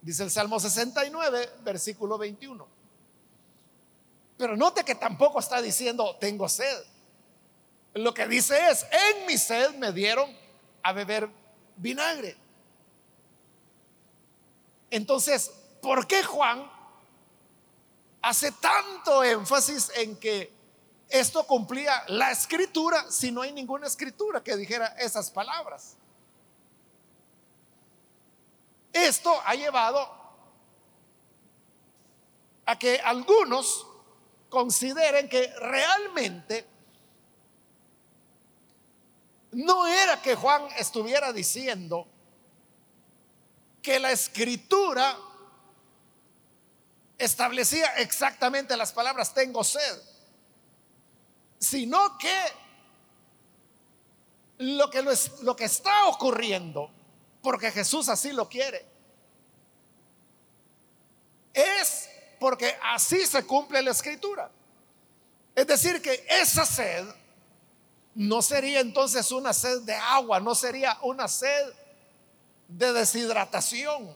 Dice 0.02 0.24
el 0.24 0.32
Salmo 0.32 0.60
69, 0.60 1.50
versículo 1.64 2.18
21. 2.18 2.68
Pero 4.38 4.56
note 4.56 4.86
que 4.86 4.96
tampoco 4.96 5.40
está 5.40 5.62
diciendo 5.62 6.16
tengo 6.20 6.48
sed. 6.48 6.84
Lo 7.96 8.14
que 8.14 8.28
dice 8.28 8.70
es, 8.70 8.86
en 8.92 9.26
mi 9.26 9.38
sed 9.38 9.72
me 9.76 9.92
dieron 9.92 10.30
a 10.84 10.94
beber 10.94 11.30
vinagre. 11.76 12.38
Entonces, 14.92 15.52
¿por 15.82 16.08
qué 16.08 16.24
Juan 16.24 16.72
hace 18.22 18.52
tanto 18.52 19.24
énfasis 19.24 19.92
en 19.96 20.16
que 20.18 20.57
esto 21.10 21.46
cumplía 21.48 22.04
la 22.08 22.32
escritura 22.32 23.10
si 23.10 23.32
no 23.32 23.42
hay 23.42 23.52
ninguna 23.52 23.88
escritura 23.88 24.44
que 24.44 24.56
dijera 24.56 24.88
esas 25.00 25.32
palabras? 25.32 25.96
Esto 28.92 29.40
ha 29.46 29.56
llevado 29.56 30.10
a 32.66 32.78
que 32.78 33.00
algunos 33.00 33.88
consideren 34.50 35.30
que 35.30 35.48
realmente 35.60 36.68
no 39.52 39.88
era 39.88 40.22
que 40.22 40.36
Juan 40.36 40.68
estuviera 40.78 41.32
diciendo 41.32 42.08
que 43.82 44.00
la 44.00 44.12
escritura 44.12 45.18
establecía 47.18 47.88
exactamente 47.98 48.76
las 48.76 48.92
palabras 48.92 49.34
tengo 49.34 49.64
sed, 49.64 49.98
sino 51.60 52.18
que 52.18 52.38
lo 54.60 54.90
que, 54.90 55.04
lo, 55.42 55.56
que 55.56 55.66
está 55.66 56.08
ocurriendo 56.08 56.90
porque 57.42 57.72
Jesús 57.72 58.10
así 58.10 58.32
lo 58.32 58.50
quiere. 58.50 58.86
Es 61.54 62.10
porque 62.40 62.76
así 62.84 63.26
se 63.26 63.46
cumple 63.46 63.82
la 63.82 63.92
escritura. 63.92 64.52
Es 65.56 65.66
decir, 65.66 66.02
que 66.02 66.26
esa 66.30 66.66
sed 66.66 67.06
no 68.14 68.42
sería 68.42 68.80
entonces 68.80 69.32
una 69.32 69.54
sed 69.54 69.82
de 69.82 69.96
agua, 69.96 70.40
no 70.40 70.56
sería 70.56 70.98
una 71.02 71.28
sed 71.28 71.74
de 72.68 72.94
deshidratación, 72.94 74.16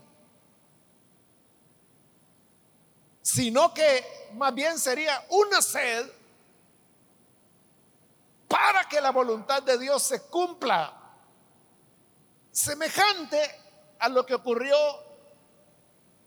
sino 3.21 3.73
que 3.73 4.03
más 4.33 4.53
bien 4.53 4.77
sería 4.77 5.23
una 5.29 5.61
sed 5.61 6.11
para 8.51 8.83
que 8.83 8.99
la 8.99 9.11
voluntad 9.11 9.63
de 9.63 9.77
Dios 9.77 10.03
se 10.03 10.23
cumpla 10.23 10.93
semejante 12.51 13.39
a 13.97 14.09
lo 14.09 14.25
que 14.25 14.35
ocurrió 14.35 14.75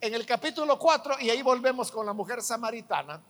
en 0.01 0.15
el 0.15 0.25
capítulo 0.25 0.79
4, 0.79 1.21
y 1.21 1.29
ahí 1.29 1.43
volvemos 1.43 1.91
con 1.91 2.07
la 2.07 2.15
mujer 2.15 2.43
samaritana, 2.43 3.23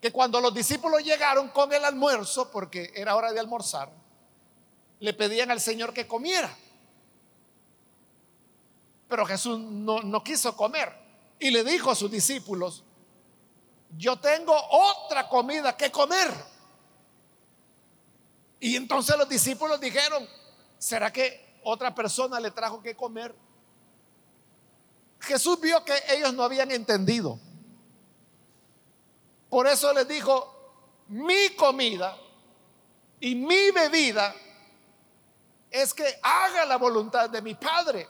que 0.00 0.10
cuando 0.10 0.40
los 0.40 0.52
discípulos 0.52 1.04
llegaron 1.04 1.48
con 1.48 1.72
el 1.72 1.84
almuerzo, 1.84 2.50
porque 2.50 2.92
era 2.94 3.14
hora 3.14 3.32
de 3.32 3.38
almorzar, 3.38 3.88
le 4.98 5.14
pedían 5.14 5.52
al 5.52 5.60
Señor 5.60 5.94
que 5.94 6.08
comiera. 6.08 6.52
Pero 9.08 9.24
Jesús 9.26 9.60
no, 9.60 10.00
no 10.00 10.24
quiso 10.24 10.56
comer 10.56 10.92
y 11.38 11.52
le 11.52 11.62
dijo 11.62 11.92
a 11.92 11.94
sus 11.94 12.10
discípulos, 12.10 12.82
yo 13.96 14.18
tengo 14.18 14.56
otra 14.70 15.28
comida 15.28 15.76
que 15.76 15.92
comer. 15.92 16.53
Y 18.64 18.76
entonces 18.76 19.14
los 19.18 19.28
discípulos 19.28 19.78
dijeron, 19.78 20.26
¿será 20.78 21.12
que 21.12 21.44
otra 21.64 21.94
persona 21.94 22.40
le 22.40 22.50
trajo 22.50 22.80
que 22.80 22.96
comer. 22.96 23.34
Jesús 25.20 25.60
vio 25.60 25.84
que 25.84 25.94
ellos 26.08 26.32
no 26.32 26.44
habían 26.44 26.70
entendido. 26.70 27.38
Por 29.50 29.66
eso 29.66 29.92
les 29.92 30.08
dijo, 30.08 31.04
mi 31.08 31.50
comida 31.56 32.16
y 33.20 33.34
mi 33.34 33.70
bebida 33.70 34.34
es 35.70 35.92
que 35.92 36.18
haga 36.22 36.64
la 36.64 36.78
voluntad 36.78 37.28
de 37.28 37.42
mi 37.42 37.54
Padre. 37.54 38.08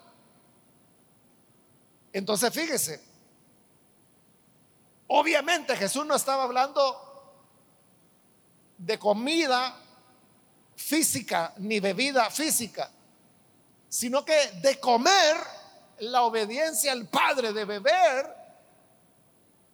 Entonces 2.13 2.55
fíjese, 2.55 3.05
obviamente 5.09 5.77
Jesús 5.77 6.07
no 6.07 6.15
estaba 6.15 6.45
hablando 6.45 7.01
de 8.79 9.01
comida 9.01 9.81
física 10.77 11.55
ni 11.59 11.81
bebida 11.81 12.31
física 12.31 12.91
sino 13.95 14.25
que 14.25 14.51
de 14.61 14.81
comer 14.81 15.37
la 16.01 16.23
obediencia 16.23 16.91
al 16.91 17.07
Padre, 17.07 17.53
de 17.53 17.65
beber 17.65 18.29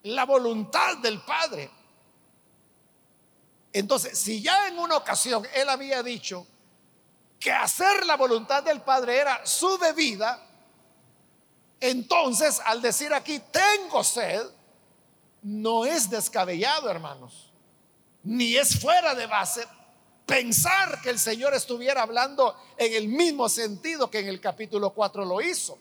la 0.02 0.26
voluntad 0.26 0.98
del 0.98 1.22
Padre. 1.22 1.70
Entonces, 3.72 4.18
si 4.18 4.42
ya 4.42 4.68
en 4.68 4.78
una 4.78 4.98
ocasión 4.98 5.46
él 5.54 5.66
había 5.70 6.02
dicho 6.02 6.46
que 7.38 7.50
hacer 7.50 8.04
la 8.04 8.18
voluntad 8.18 8.62
del 8.62 8.82
Padre 8.82 9.16
era 9.16 9.46
su 9.46 9.78
bebida, 9.78 10.46
entonces 11.80 12.60
al 12.66 12.82
decir 12.82 13.14
aquí 13.14 13.40
tengo 13.50 14.04
sed, 14.04 14.46
no 15.40 15.86
es 15.86 16.10
descabellado, 16.10 16.90
hermanos, 16.90 17.50
ni 18.22 18.54
es 18.54 18.78
fuera 18.78 19.14
de 19.14 19.26
base, 19.26 19.66
pensar 20.30 21.02
que 21.02 21.10
el 21.10 21.18
Señor 21.18 21.54
estuviera 21.54 22.02
hablando 22.02 22.56
en 22.76 22.94
el 22.94 23.08
mismo 23.08 23.48
sentido 23.48 24.08
que 24.08 24.20
en 24.20 24.28
el 24.28 24.40
capítulo 24.40 24.90
4 24.90 25.24
lo 25.24 25.40
hizo. 25.40 25.76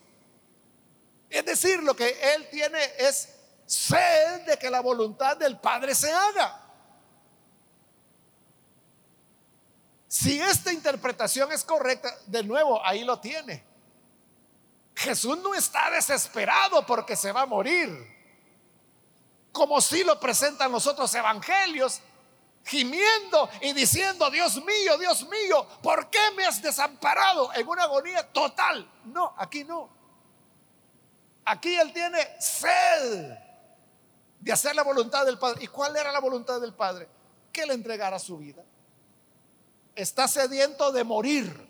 Es 1.29 1.45
decir, 1.45 1.83
lo 1.83 1.95
que 1.95 2.17
Él 2.33 2.47
tiene 2.49 2.79
es 2.97 3.29
sed 3.67 4.41
de 4.47 4.57
que 4.57 4.71
la 4.71 4.81
voluntad 4.81 5.37
del 5.37 5.59
Padre 5.59 5.93
se 5.93 6.11
haga. 6.11 6.65
Si 10.07 10.41
esta 10.41 10.73
interpretación 10.73 11.51
es 11.51 11.63
correcta, 11.63 12.11
de 12.25 12.41
nuevo, 12.41 12.83
ahí 12.83 13.03
lo 13.03 13.19
tiene. 13.19 13.63
Jesús 14.95 15.37
no 15.37 15.53
está 15.53 15.91
desesperado 15.91 16.83
porque 16.87 17.15
se 17.15 17.31
va 17.31 17.43
a 17.43 17.45
morir, 17.45 17.87
como 19.51 19.79
si 19.79 20.03
lo 20.03 20.19
presentan 20.19 20.71
los 20.71 20.87
otros 20.87 21.13
evangelios, 21.13 22.01
gimiendo 22.69 23.49
y 23.61 23.73
diciendo, 23.73 24.29
Dios 24.29 24.63
mío, 24.63 24.97
Dios 24.99 25.27
mío, 25.27 25.67
¿por 25.81 26.09
qué 26.09 26.19
me 26.35 26.45
has 26.45 26.61
desamparado 26.61 27.51
en 27.55 27.67
una 27.67 27.83
agonía 27.83 28.31
total? 28.31 28.87
No, 29.05 29.33
aquí 29.37 29.63
no. 29.63 29.89
Aquí 31.45 31.75
Él 31.75 31.91
tiene 31.91 32.19
sed 32.39 33.37
de 34.39 34.51
hacer 34.51 34.75
la 34.75 34.83
voluntad 34.83 35.25
del 35.25 35.39
Padre. 35.39 35.63
¿Y 35.63 35.67
cuál 35.67 35.95
era 35.97 36.11
la 36.11 36.19
voluntad 36.19 36.61
del 36.61 36.75
Padre? 36.75 37.07
Que 37.51 37.65
le 37.65 37.73
entregara 37.73 38.19
su 38.19 38.37
vida. 38.37 38.63
Está 39.95 40.27
sediento 40.27 40.91
de 40.91 41.03
morir. 41.03 41.67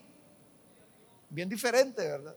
Bien 1.29 1.47
diferente, 1.47 2.05
¿verdad? 2.05 2.35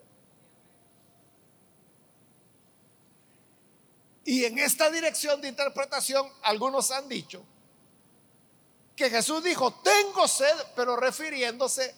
Y 4.24 4.44
en 4.44 4.56
esta 4.60 4.88
dirección 4.88 5.40
de 5.40 5.48
interpretación, 5.48 6.30
algunos 6.42 6.92
han 6.92 7.08
dicho 7.08 7.44
que 8.96 9.10
Jesús 9.10 9.42
dijo, 9.42 9.72
tengo 9.74 10.28
sed, 10.28 10.54
pero 10.76 10.96
refiriéndose 10.96 11.94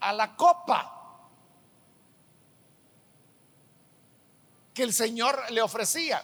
a 0.00 0.12
la 0.12 0.34
copa 0.36 0.92
que 4.72 4.82
el 4.82 4.92
Señor 4.92 5.50
le 5.50 5.62
ofrecía. 5.62 6.22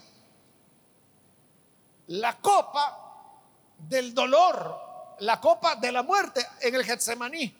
La 2.09 2.39
copa 2.39 3.41
del 3.79 4.15
dolor, 4.15 5.17
la 5.21 5.41
copa 5.41 5.77
de 5.77 5.93
la 5.93 6.03
muerte 6.03 6.47
en 6.61 6.75
el 6.75 6.85
Getsemaní. 6.85 7.57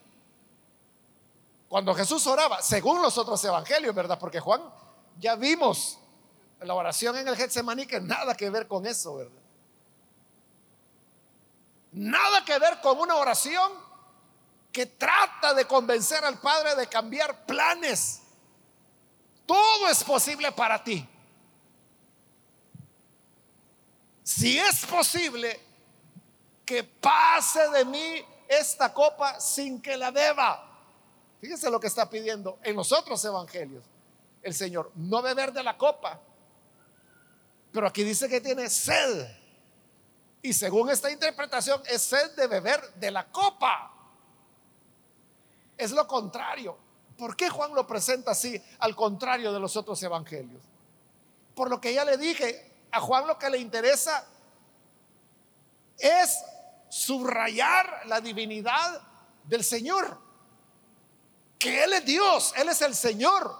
Cuando 1.67 1.95
Jesús 1.95 2.25
oraba, 2.27 2.61
según 2.61 3.01
los 3.01 3.17
otros 3.17 3.43
evangelios, 3.43 3.95
¿verdad? 3.95 4.19
Porque 4.19 4.39
Juan 4.39 4.61
ya 5.17 5.35
vimos 5.35 5.97
la 6.61 6.75
oración 6.75 7.17
en 7.17 7.27
el 7.27 7.35
Getsemaní 7.35 7.87
que 7.87 7.99
nada 7.99 8.35
que 8.35 8.49
ver 8.49 8.67
con 8.67 8.85
eso, 8.85 9.15
¿verdad? 9.15 9.42
Nada 11.93 12.43
que 12.43 12.57
ver 12.59 12.81
con 12.81 12.99
una 12.99 13.15
oración 13.15 13.71
que 14.71 14.85
trata 14.87 15.53
de 15.53 15.65
convencer 15.65 16.25
al 16.25 16.39
Padre 16.39 16.75
de 16.75 16.87
cambiar 16.87 17.45
planes. 17.45 18.21
Todo 19.45 19.87
es 19.87 20.03
posible 20.03 20.51
para 20.51 20.83
ti. 20.83 21.07
Si 24.23 24.57
es 24.57 24.85
posible 24.85 25.59
que 26.65 26.83
pase 26.83 27.69
de 27.69 27.85
mí 27.85 28.25
esta 28.47 28.93
copa 28.93 29.39
sin 29.39 29.81
que 29.81 29.97
la 29.97 30.11
deba. 30.11 30.69
Fíjese 31.39 31.69
lo 31.69 31.79
que 31.79 31.87
está 31.87 32.09
pidiendo 32.09 32.57
en 32.63 32.75
los 32.75 32.91
otros 32.91 33.23
evangelios 33.25 33.83
el 34.43 34.53
Señor. 34.53 34.91
No 34.95 35.21
beber 35.21 35.51
de 35.53 35.63
la 35.63 35.77
copa. 35.77 36.19
Pero 37.71 37.87
aquí 37.87 38.03
dice 38.03 38.29
que 38.29 38.41
tiene 38.41 38.69
sed. 38.69 39.27
Y 40.43 40.51
según 40.51 40.89
esta 40.89 41.09
interpretación 41.09 41.81
es 41.85 42.01
sed 42.01 42.35
de 42.35 42.47
beber 42.47 42.93
de 42.95 43.09
la 43.09 43.25
copa. 43.31 43.91
Es 45.77 45.91
lo 45.91 46.05
contrario. 46.05 46.77
¿Por 47.17 47.37
qué 47.37 47.49
Juan 47.49 47.73
lo 47.73 47.87
presenta 47.87 48.31
así 48.31 48.61
al 48.79 48.93
contrario 48.93 49.53
de 49.53 49.59
los 49.61 49.77
otros 49.77 50.03
evangelios? 50.03 50.61
Por 51.55 51.69
lo 51.69 51.79
que 51.79 51.93
ya 51.93 52.03
le 52.03 52.17
dije, 52.17 52.73
a 52.91 52.99
Juan 52.99 53.25
lo 53.25 53.39
que 53.39 53.49
le 53.49 53.57
interesa 53.57 54.27
es 55.97 56.37
subrayar 56.89 58.01
la 58.07 58.19
divinidad 58.19 59.01
del 59.45 59.63
Señor. 59.63 60.19
Que 61.57 61.85
Él 61.85 61.93
es 61.93 62.03
Dios, 62.05 62.53
Él 62.57 62.67
es 62.67 62.81
el 62.81 62.93
Señor. 62.93 63.55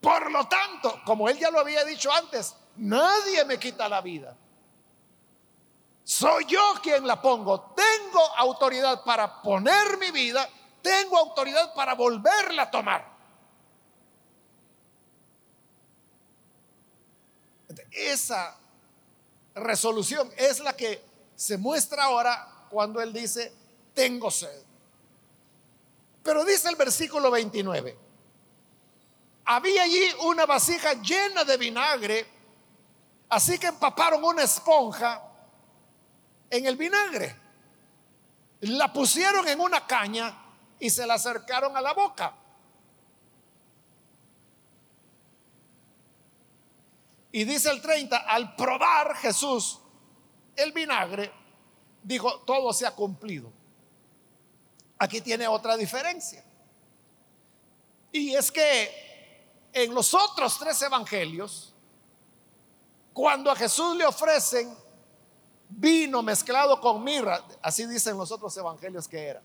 Por 0.00 0.30
lo 0.30 0.46
tanto, 0.46 1.00
como 1.04 1.28
Él 1.28 1.40
ya 1.40 1.50
lo 1.50 1.58
había 1.58 1.84
dicho 1.84 2.12
antes, 2.12 2.54
nadie 2.76 3.44
me 3.44 3.58
quita 3.58 3.88
la 3.88 4.00
vida. 4.00 4.36
Soy 6.10 6.44
yo 6.46 6.74
quien 6.82 7.06
la 7.06 7.22
pongo. 7.22 7.72
Tengo 7.72 8.20
autoridad 8.36 9.04
para 9.04 9.40
poner 9.40 9.96
mi 9.96 10.10
vida. 10.10 10.50
Tengo 10.82 11.16
autoridad 11.16 11.72
para 11.72 11.94
volverla 11.94 12.64
a 12.64 12.70
tomar. 12.72 13.08
Esa 17.92 18.58
resolución 19.54 20.28
es 20.36 20.58
la 20.58 20.72
que 20.72 21.00
se 21.36 21.56
muestra 21.56 22.06
ahora 22.06 22.66
cuando 22.70 23.00
él 23.00 23.12
dice, 23.12 23.54
tengo 23.94 24.32
sed. 24.32 24.64
Pero 26.24 26.44
dice 26.44 26.70
el 26.70 26.74
versículo 26.74 27.30
29, 27.30 27.96
había 29.44 29.84
allí 29.84 30.12
una 30.24 30.44
vasija 30.44 30.94
llena 30.94 31.44
de 31.44 31.56
vinagre, 31.56 32.26
así 33.28 33.60
que 33.60 33.68
empaparon 33.68 34.24
una 34.24 34.42
esponja 34.42 35.29
en 36.50 36.66
el 36.66 36.76
vinagre, 36.76 37.36
la 38.60 38.92
pusieron 38.92 39.46
en 39.48 39.60
una 39.60 39.86
caña 39.86 40.36
y 40.78 40.90
se 40.90 41.06
la 41.06 41.14
acercaron 41.14 41.76
a 41.76 41.80
la 41.80 41.92
boca. 41.92 42.34
Y 47.32 47.44
dice 47.44 47.70
el 47.70 47.80
30, 47.80 48.16
al 48.16 48.56
probar 48.56 49.14
Jesús 49.16 49.78
el 50.56 50.72
vinagre, 50.72 51.32
dijo, 52.02 52.40
todo 52.40 52.72
se 52.72 52.86
ha 52.86 52.94
cumplido. 52.94 53.52
Aquí 54.98 55.20
tiene 55.20 55.46
otra 55.46 55.76
diferencia. 55.76 56.44
Y 58.12 58.34
es 58.34 58.50
que 58.50 59.68
en 59.72 59.94
los 59.94 60.12
otros 60.12 60.58
tres 60.58 60.82
evangelios, 60.82 61.72
cuando 63.12 63.50
a 63.50 63.56
Jesús 63.56 63.96
le 63.96 64.04
ofrecen 64.04 64.76
vino 65.70 66.22
mezclado 66.22 66.80
con 66.80 67.02
mirra, 67.02 67.42
así 67.62 67.86
dicen 67.86 68.18
los 68.18 68.30
otros 68.30 68.56
evangelios 68.56 69.08
que 69.08 69.26
era. 69.26 69.42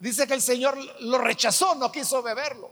Dice 0.00 0.26
que 0.26 0.34
el 0.34 0.42
Señor 0.42 0.76
lo 1.00 1.18
rechazó, 1.18 1.74
no 1.74 1.92
quiso 1.92 2.22
beberlo. 2.22 2.70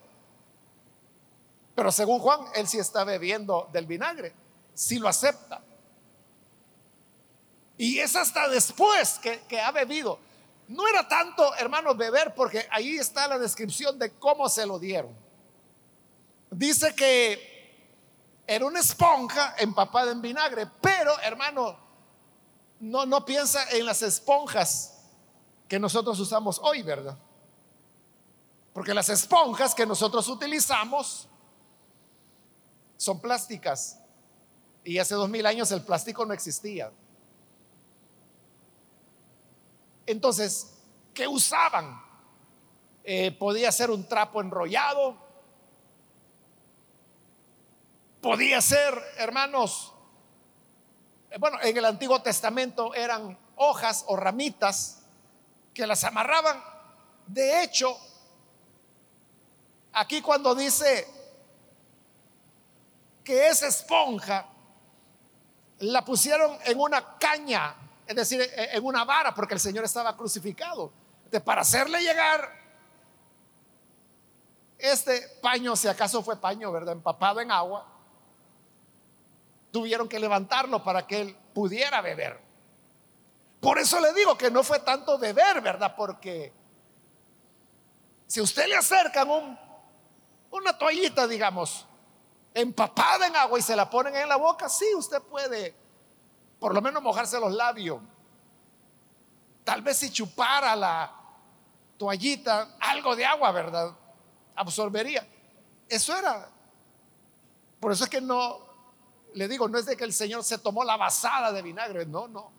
Pero 1.74 1.90
según 1.90 2.18
Juan, 2.18 2.40
él 2.54 2.66
sí 2.66 2.78
está 2.78 3.04
bebiendo 3.04 3.68
del 3.72 3.86
vinagre, 3.86 4.34
sí 4.74 4.98
lo 4.98 5.08
acepta. 5.08 5.62
Y 7.78 7.98
es 7.98 8.14
hasta 8.16 8.48
después 8.48 9.18
que, 9.18 9.60
ha 9.60 9.72
bebido. 9.72 10.18
No 10.68 10.86
era 10.86 11.08
tanto, 11.08 11.54
hermanos, 11.56 11.96
beber, 11.96 12.34
porque 12.34 12.66
ahí 12.70 12.96
está 12.96 13.26
la 13.26 13.38
descripción 13.38 13.98
de 13.98 14.10
cómo 14.12 14.48
se 14.48 14.66
lo 14.66 14.78
dieron. 14.78 15.14
Dice 16.50 16.94
que 16.94 17.51
era 18.46 18.66
una 18.66 18.80
esponja 18.80 19.54
empapada 19.58 20.12
en 20.12 20.20
vinagre, 20.20 20.66
pero 20.80 21.18
hermano, 21.20 21.76
no, 22.80 23.06
no 23.06 23.24
piensa 23.24 23.70
en 23.70 23.86
las 23.86 24.02
esponjas 24.02 24.98
que 25.68 25.78
nosotros 25.78 26.18
usamos 26.18 26.60
hoy, 26.62 26.82
¿verdad? 26.82 27.16
Porque 28.72 28.94
las 28.94 29.08
esponjas 29.08 29.74
que 29.74 29.86
nosotros 29.86 30.28
utilizamos 30.28 31.28
son 32.96 33.20
plásticas. 33.20 33.98
Y 34.84 34.98
hace 34.98 35.14
dos 35.14 35.28
mil 35.28 35.46
años 35.46 35.70
el 35.70 35.82
plástico 35.82 36.24
no 36.26 36.32
existía. 36.32 36.90
Entonces, 40.06 40.74
¿qué 41.14 41.28
usaban? 41.28 42.02
Eh, 43.04 43.32
podía 43.32 43.70
ser 43.70 43.90
un 43.90 44.06
trapo 44.08 44.40
enrollado. 44.40 45.16
Podía 48.22 48.60
ser, 48.60 49.02
hermanos, 49.16 49.92
eh, 51.28 51.38
bueno, 51.40 51.58
en 51.60 51.76
el 51.76 51.84
Antiguo 51.84 52.22
Testamento 52.22 52.94
eran 52.94 53.36
hojas 53.56 54.04
o 54.06 54.14
ramitas 54.14 55.02
que 55.74 55.84
las 55.88 56.04
amarraban. 56.04 56.62
De 57.26 57.64
hecho, 57.64 57.98
aquí 59.92 60.22
cuando 60.22 60.54
dice 60.54 61.04
que 63.24 63.48
esa 63.48 63.66
esponja 63.66 64.46
la 65.80 66.04
pusieron 66.04 66.56
en 66.64 66.78
una 66.78 67.18
caña, 67.18 67.74
es 68.06 68.14
decir, 68.14 68.40
e, 68.40 68.76
en 68.76 68.84
una 68.84 69.04
vara, 69.04 69.34
porque 69.34 69.54
el 69.54 69.60
Señor 69.60 69.84
estaba 69.84 70.16
crucificado. 70.16 70.92
De, 71.28 71.40
para 71.40 71.62
hacerle 71.62 72.00
llegar 72.00 72.48
este 74.78 75.22
paño, 75.42 75.74
si 75.74 75.88
acaso 75.88 76.22
fue 76.22 76.36
paño, 76.36 76.70
¿verdad? 76.70 76.92
Empapado 76.92 77.40
en 77.40 77.50
agua, 77.50 77.91
tuvieron 79.72 80.08
que 80.08 80.20
levantarlo 80.20 80.84
para 80.84 81.06
que 81.06 81.22
él 81.22 81.36
pudiera 81.52 82.00
beber. 82.00 82.38
Por 83.60 83.78
eso 83.78 83.98
le 84.00 84.12
digo 84.12 84.36
que 84.36 84.50
no 84.50 84.62
fue 84.62 84.80
tanto 84.80 85.18
beber, 85.18 85.60
¿verdad? 85.60 85.94
Porque 85.96 86.52
si 88.26 88.40
usted 88.40 88.68
le 88.68 88.76
acercan 88.76 89.28
un, 89.30 89.58
una 90.50 90.76
toallita, 90.76 91.26
digamos, 91.26 91.86
empapada 92.54 93.26
en 93.26 93.34
agua 93.34 93.58
y 93.58 93.62
se 93.62 93.74
la 93.74 93.88
ponen 93.88 94.14
en 94.14 94.28
la 94.28 94.36
boca, 94.36 94.68
sí, 94.68 94.86
usted 94.94 95.22
puede 95.22 95.74
por 96.58 96.74
lo 96.74 96.82
menos 96.82 97.02
mojarse 97.02 97.40
los 97.40 97.52
labios. 97.52 98.00
Tal 99.64 99.80
vez 99.80 99.96
si 99.96 100.10
chupara 100.10 100.76
la 100.76 101.12
toallita, 101.96 102.76
algo 102.80 103.16
de 103.16 103.24
agua, 103.24 103.52
¿verdad? 103.52 103.96
Absorbería. 104.54 105.26
Eso 105.88 106.16
era. 106.16 106.48
Por 107.80 107.92
eso 107.92 108.04
es 108.04 108.10
que 108.10 108.20
no, 108.20 108.71
le 109.34 109.48
digo, 109.48 109.68
no 109.68 109.78
es 109.78 109.86
de 109.86 109.96
que 109.96 110.04
el 110.04 110.12
Señor 110.12 110.44
se 110.44 110.58
tomó 110.58 110.84
la 110.84 110.96
basada 110.96 111.52
de 111.52 111.62
vinagre, 111.62 112.06
no, 112.06 112.28
no. 112.28 112.50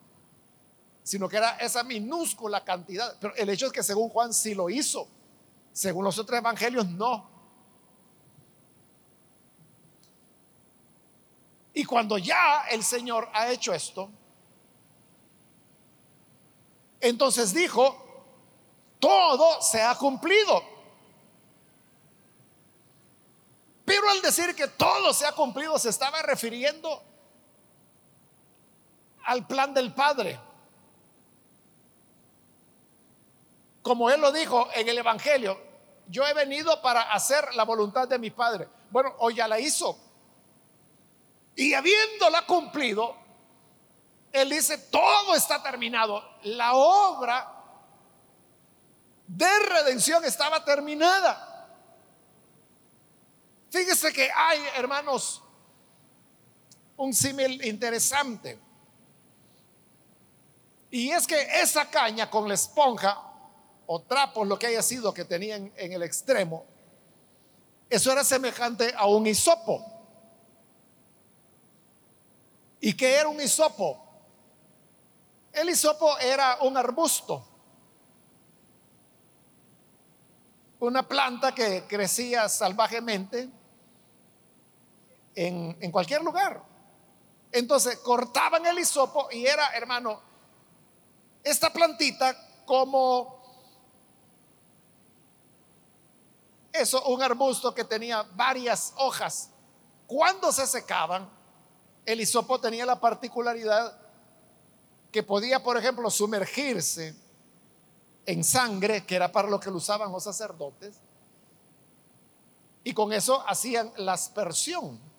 Sino 1.03 1.27
que 1.27 1.38
era 1.38 1.57
esa 1.57 1.83
minúscula 1.83 2.63
cantidad. 2.63 3.15
Pero 3.19 3.36
el 3.36 3.49
hecho 3.49 3.67
es 3.67 3.71
que 3.71 3.83
según 3.83 4.09
Juan 4.09 4.33
sí 4.33 4.55
lo 4.55 4.69
hizo. 4.69 5.07
Según 5.71 6.05
los 6.05 6.17
otros 6.17 6.38
evangelios, 6.38 6.88
no. 6.88 7.29
Y 11.73 11.83
cuando 11.86 12.17
ya 12.17 12.65
el 12.69 12.83
Señor 12.83 13.29
ha 13.33 13.49
hecho 13.49 13.73
esto, 13.73 14.09
entonces 17.01 17.53
dijo, 17.53 17.97
todo 18.99 19.62
se 19.62 19.81
ha 19.81 19.95
cumplido. 19.95 20.72
Pero 23.93 24.10
al 24.10 24.23
decir 24.23 24.56
que 24.56 24.69
todo 24.69 25.13
se 25.13 25.23
ha 25.23 25.34
cumplido, 25.34 25.77
se 25.77 25.89
estaba 25.89 26.23
refiriendo 26.23 27.03
al 29.23 29.45
plan 29.45 29.71
del 29.71 29.93
Padre. 29.93 30.39
Como 33.84 34.10
él 34.10 34.19
lo 34.19 34.32
dijo 34.32 34.67
en 34.73 34.89
el 34.89 34.97
Evangelio, 34.97 35.62
yo 36.08 36.25
he 36.25 36.34
venido 36.34 36.82
para 36.82 37.03
hacer 37.13 37.53
la 37.53 37.65
voluntad 37.65 38.08
de 38.08 38.17
mi 38.17 38.32
Padre. 38.32 38.67
Bueno, 38.89 39.13
hoy 39.19 39.36
ya 39.36 39.47
la 39.47 39.60
hizo. 39.60 39.95
Y 41.56 41.75
habiéndola 41.75 42.47
cumplido, 42.47 43.15
él 44.32 44.49
dice, 44.49 44.79
todo 44.89 45.36
está 45.36 45.62
terminado. 45.62 46.38
La 46.45 46.73
obra 46.73 47.47
de 49.27 49.60
redención 49.60 50.25
estaba 50.25 50.65
terminada. 50.65 51.52
Fíjese 53.73 54.13
que 54.13 54.29
hay, 54.31 54.59
hermanos, 54.75 55.41
un 56.95 57.12
símil 57.12 57.65
interesante. 57.65 58.59
Y 60.91 61.09
es 61.09 61.25
que 61.25 61.41
esa 61.59 61.89
caña 61.89 62.29
con 62.29 62.47
la 62.47 62.53
esponja 62.53 63.19
o 63.88 63.99
trapos, 64.03 64.47
lo 64.47 64.59
que 64.59 64.67
haya 64.67 64.83
sido 64.83 65.12
que 65.12 65.25
tenían 65.25 65.73
en 65.75 65.91
el 65.91 66.03
extremo, 66.03 66.67
eso 67.89 68.12
era 68.12 68.23
semejante 68.23 68.93
a 68.95 69.07
un 69.07 69.25
hisopo. 69.25 69.83
¿Y 72.79 72.93
qué 72.93 73.15
era 73.15 73.27
un 73.27 73.41
hisopo? 73.41 74.05
El 75.51 75.71
hisopo 75.71 76.15
era 76.19 76.59
un 76.62 76.77
arbusto, 76.77 77.43
una 80.79 81.01
planta 81.07 81.55
que 81.55 81.86
crecía 81.88 82.47
salvajemente 82.47 83.62
en, 85.35 85.91
cualquier 85.91 86.21
lugar. 86.21 86.63
Entonces 87.51 87.97
cortaban 87.99 88.65
el 88.65 88.79
hisopo 88.79 89.27
y 89.31 89.45
era, 89.45 89.75
hermano, 89.75 90.19
esta 91.43 91.71
plantita 91.71 92.35
como 92.65 93.41
eso, 96.71 97.03
un 97.05 97.21
arbusto 97.21 97.73
que 97.73 97.83
tenía 97.83 98.23
varias 98.23 98.93
hojas. 98.97 99.49
Cuando 100.07 100.51
se 100.51 100.65
secaban, 100.65 101.29
el 102.05 102.19
hisopo 102.19 102.59
tenía 102.59 102.85
la 102.85 102.99
particularidad 102.99 103.99
que 105.11 105.21
podía, 105.21 105.61
por 105.61 105.77
ejemplo, 105.77 106.09
sumergirse 106.09 107.15
en 108.25 108.43
sangre, 108.43 109.05
que 109.05 109.15
era 109.15 109.31
para 109.31 109.47
lo 109.47 109.59
que 109.59 109.69
lo 109.69 109.77
usaban 109.77 110.11
los 110.11 110.23
sacerdotes, 110.23 110.99
y 112.83 112.93
con 112.93 113.13
eso 113.13 113.43
hacían 113.47 113.91
la 113.97 114.13
aspersión. 114.13 115.12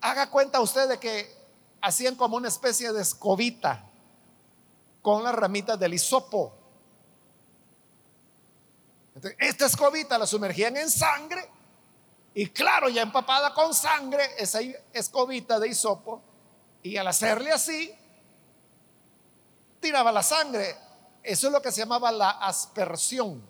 Haga 0.00 0.30
cuenta 0.30 0.60
usted 0.60 0.88
de 0.88 0.98
que 0.98 1.34
hacían 1.80 2.14
como 2.14 2.36
una 2.36 2.48
especie 2.48 2.92
de 2.92 3.02
escobita 3.02 3.84
con 5.02 5.22
las 5.22 5.34
ramitas 5.34 5.78
del 5.78 5.94
hisopo. 5.94 6.54
esta 9.38 9.66
escobita 9.66 10.16
la 10.16 10.26
sumergían 10.26 10.76
en 10.76 10.88
sangre 10.88 11.50
y 12.38 12.50
claro, 12.50 12.88
ya 12.88 13.02
empapada 13.02 13.52
con 13.52 13.74
sangre, 13.74 14.22
esa 14.38 14.60
escobita 14.92 15.58
de 15.58 15.66
hisopo, 15.66 16.22
y 16.84 16.96
al 16.96 17.08
hacerle 17.08 17.50
así, 17.50 17.92
tiraba 19.80 20.12
la 20.12 20.22
sangre. 20.22 20.76
Eso 21.20 21.48
es 21.48 21.52
lo 21.52 21.60
que 21.60 21.72
se 21.72 21.80
llamaba 21.80 22.12
la 22.12 22.30
aspersión, 22.30 23.42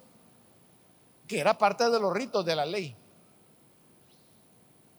que 1.27 1.39
era 1.39 1.59
parte 1.59 1.91
de 1.91 2.01
los 2.01 2.15
ritos 2.15 2.43
de 2.47 2.57
la 2.57 2.65
ley. 2.65 2.97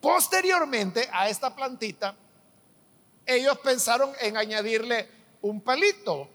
Posteriormente 0.01 1.09
a 1.12 1.29
esta 1.29 1.55
plantita, 1.55 2.15
ellos 3.25 3.57
pensaron 3.59 4.12
en 4.21 4.38
añadirle 4.38 5.09
un 5.41 5.62
palito 5.62 6.27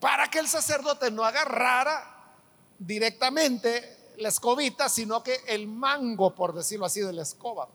para 0.00 0.28
que 0.28 0.38
el 0.38 0.48
sacerdote 0.48 1.10
no 1.10 1.24
agarrara 1.24 2.34
directamente 2.78 4.12
la 4.18 4.28
escobita, 4.28 4.88
sino 4.88 5.22
que 5.22 5.40
el 5.46 5.66
mango, 5.66 6.34
por 6.34 6.54
decirlo 6.54 6.86
así, 6.86 7.00
de 7.00 7.12
la 7.12 7.22
escoba. 7.22 7.68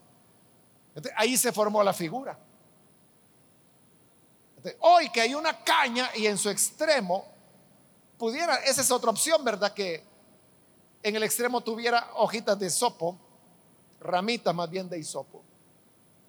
ahí 1.16 1.36
se 1.36 1.52
formó 1.52 1.82
la 1.82 1.92
figura 1.92 2.38
hoy 4.80 5.10
que 5.10 5.20
hay 5.20 5.34
una 5.34 5.62
caña 5.62 6.10
y 6.14 6.26
en 6.26 6.38
su 6.38 6.48
extremo 6.48 7.26
pudiera, 8.18 8.56
esa 8.56 8.80
es 8.80 8.90
otra 8.90 9.10
opción, 9.10 9.44
¿verdad? 9.44 9.72
Que 9.72 10.02
en 11.02 11.16
el 11.16 11.22
extremo 11.22 11.60
tuviera 11.60 12.10
hojitas 12.14 12.58
de 12.58 12.70
sopo, 12.70 13.18
ramitas 14.04 14.54
más 14.54 14.70
bien 14.70 14.88
de 14.88 14.98
hisopo. 14.98 15.42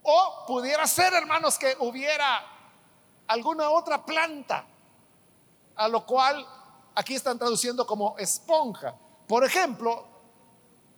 O 0.04 0.46
pudiera 0.48 0.88
ser, 0.88 1.14
hermanos, 1.14 1.58
que 1.58 1.76
hubiera 1.80 2.44
alguna 3.28 3.70
otra 3.70 4.04
planta, 4.04 4.66
a 5.76 5.88
lo 5.88 6.06
cual 6.06 6.46
aquí 6.96 7.16
están 7.16 7.38
traduciendo 7.38 7.86
como 7.86 8.18
esponja. 8.18 8.96
Por 9.28 9.44
ejemplo, 9.44 10.08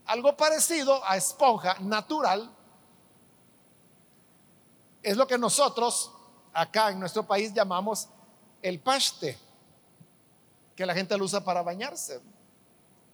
algo 0.06 0.36
parecido 0.38 1.02
a 1.06 1.18
esponja 1.18 1.78
natural 1.80 2.54
es 5.02 5.18
lo 5.18 5.26
que 5.26 5.38
nosotros 5.38 6.12
acá 6.54 6.92
en 6.92 7.00
nuestro 7.00 7.24
país 7.24 7.54
llamamos 7.54 8.10
el 8.62 8.80
paste, 8.80 9.38
que 10.76 10.86
la 10.86 10.94
gente 10.94 11.18
lo 11.18 11.26
usa 11.26 11.44
para 11.44 11.62
bañarse 11.62 12.22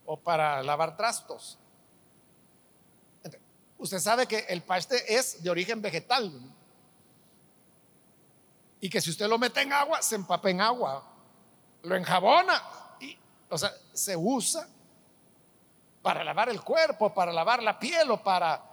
o 0.05 0.17
para 0.17 0.61
lavar 0.63 0.97
trastos. 0.97 1.59
Usted 3.83 3.99
sabe 3.99 4.27
que 4.27 4.45
el 4.47 4.61
paste 4.61 5.13
es 5.13 5.43
de 5.43 5.49
origen 5.49 5.81
vegetal 5.81 6.31
y 8.79 8.89
que 8.89 9.01
si 9.01 9.09
usted 9.09 9.27
lo 9.27 9.37
mete 9.37 9.61
en 9.61 9.73
agua, 9.73 10.01
se 10.01 10.15
empapa 10.15 10.49
en 10.49 10.61
agua, 10.61 11.05
lo 11.81 11.93
enjabona 11.93 12.63
y, 13.01 13.17
o 13.49 13.57
sea, 13.57 13.73
se 13.91 14.15
usa 14.15 14.69
para 16.01 16.23
lavar 16.23 16.47
el 16.47 16.61
cuerpo, 16.61 17.13
para 17.13 17.33
lavar 17.33 17.61
la 17.61 17.77
piel 17.77 18.09
o 18.09 18.23
para 18.23 18.63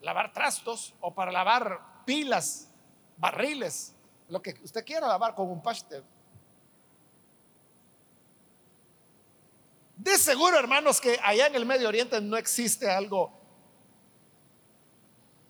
lavar 0.00 0.32
trastos 0.32 0.94
o 1.00 1.12
para 1.12 1.32
lavar 1.32 2.04
pilas, 2.04 2.68
barriles 3.16 3.96
lo 4.28 4.40
que 4.40 4.54
usted 4.62 4.84
quiera 4.84 5.08
lavar 5.08 5.34
con 5.34 5.50
un 5.50 5.60
pastel. 5.60 6.04
De 9.96 10.16
seguro, 10.18 10.56
hermanos, 10.56 11.00
que 11.00 11.18
allá 11.20 11.48
en 11.48 11.56
el 11.56 11.66
Medio 11.66 11.88
Oriente 11.88 12.20
no 12.20 12.36
existe 12.36 12.88
algo 12.88 13.44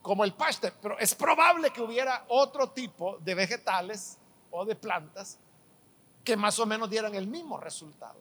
como 0.07 0.23
el 0.23 0.35
pastel, 0.35 0.73
pero 0.81 0.97
es 1.01 1.17
probable 1.17 1.73
que 1.73 1.83
hubiera 1.83 2.27
otro 2.29 2.71
tipo 2.71 3.19
de 3.19 3.35
vegetales 3.35 4.17
o 4.53 4.65
de 4.65 4.77
plantas 4.77 5.37
que 6.23 6.37
más 6.37 6.57
o 6.61 6.65
menos 6.65 6.89
dieran 6.89 7.13
el 7.17 7.27
mismo 7.27 7.59
resultado. 7.59 8.21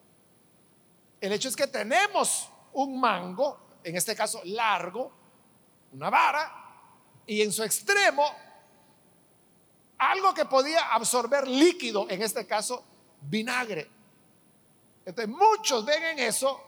El 1.22 1.32
hecho 1.32 1.48
es 1.48 1.56
que 1.56 1.68
tenemos 1.68 2.50
un 2.74 3.00
mango, 3.00 3.60
en 3.84 3.96
este 3.96 4.16
caso 4.16 4.42
largo, 4.46 5.12
una 5.94 6.10
vara, 6.10 6.52
y 7.28 7.44
en 7.44 7.52
su 7.52 7.62
extremo 7.62 8.26
algo 10.00 10.34
que 10.34 10.46
podía 10.46 10.88
absorber 10.88 11.48
líquido, 11.48 12.08
en 12.10 12.24
este 12.24 12.48
caso 12.48 12.84
vinagre. 13.22 13.92
Muchos 15.28 15.86
ven 15.86 16.04
en 16.04 16.18
eso 16.18 16.60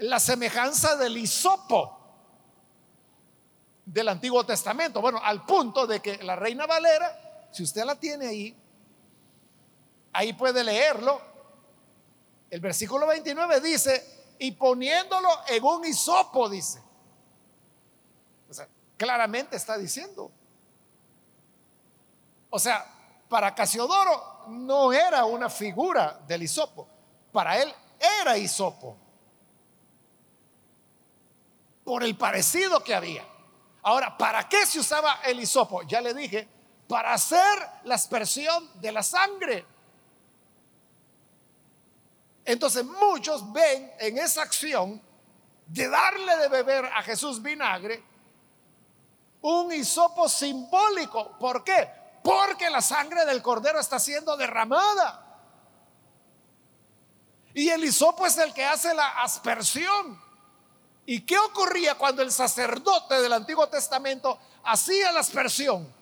la 0.00 0.20
semejanza 0.20 0.96
del 0.96 1.16
hisopo 1.16 1.95
del 3.86 4.08
Antiguo 4.08 4.44
Testamento. 4.44 5.00
Bueno, 5.00 5.20
al 5.22 5.46
punto 5.46 5.86
de 5.86 6.00
que 6.00 6.18
la 6.18 6.36
Reina 6.36 6.66
Valera, 6.66 7.48
si 7.52 7.62
usted 7.62 7.84
la 7.84 7.94
tiene 7.94 8.26
ahí, 8.26 8.56
ahí 10.12 10.32
puede 10.32 10.62
leerlo. 10.64 11.20
El 12.50 12.60
versículo 12.60 13.06
29 13.06 13.60
dice, 13.60 14.34
y 14.38 14.50
poniéndolo 14.52 15.28
en 15.48 15.64
un 15.64 15.84
hisopo, 15.86 16.48
dice. 16.48 16.82
O 18.50 18.52
sea, 18.54 18.68
claramente 18.96 19.56
está 19.56 19.78
diciendo, 19.78 20.30
o 22.50 22.58
sea, 22.58 22.92
para 23.28 23.54
Casiodoro 23.54 24.44
no 24.48 24.92
era 24.92 25.24
una 25.24 25.48
figura 25.48 26.20
del 26.26 26.42
hisopo, 26.42 26.88
para 27.32 27.60
él 27.60 27.72
era 28.20 28.36
hisopo. 28.36 28.96
Por 31.84 32.02
el 32.02 32.16
parecido 32.16 32.82
que 32.82 32.94
había. 32.94 33.35
Ahora, 33.86 34.18
¿para 34.18 34.48
qué 34.48 34.66
se 34.66 34.80
usaba 34.80 35.20
el 35.22 35.38
hisopo? 35.38 35.82
Ya 35.82 36.00
le 36.00 36.12
dije, 36.12 36.48
para 36.88 37.12
hacer 37.12 37.56
la 37.84 37.94
aspersión 37.94 38.68
de 38.80 38.90
la 38.90 39.00
sangre. 39.00 39.64
Entonces 42.44 42.84
muchos 42.84 43.52
ven 43.52 43.92
en 44.00 44.18
esa 44.18 44.42
acción 44.42 45.00
de 45.68 45.88
darle 45.88 46.36
de 46.36 46.48
beber 46.48 46.84
a 46.86 47.00
Jesús 47.04 47.40
vinagre 47.40 48.02
un 49.42 49.72
hisopo 49.72 50.28
simbólico. 50.28 51.38
¿Por 51.38 51.62
qué? 51.62 51.88
Porque 52.24 52.68
la 52.68 52.82
sangre 52.82 53.24
del 53.24 53.40
cordero 53.40 53.78
está 53.78 54.00
siendo 54.00 54.36
derramada. 54.36 55.22
Y 57.54 57.68
el 57.68 57.84
hisopo 57.84 58.26
es 58.26 58.36
el 58.38 58.52
que 58.52 58.64
hace 58.64 58.92
la 58.94 59.22
aspersión. 59.22 60.25
¿Y 61.06 61.20
qué 61.20 61.38
ocurría 61.38 61.94
cuando 61.94 62.20
el 62.20 62.32
sacerdote 62.32 63.20
del 63.20 63.32
Antiguo 63.32 63.68
Testamento 63.68 64.38
hacía 64.64 65.12
la 65.12 65.20
aspersión? 65.20 65.94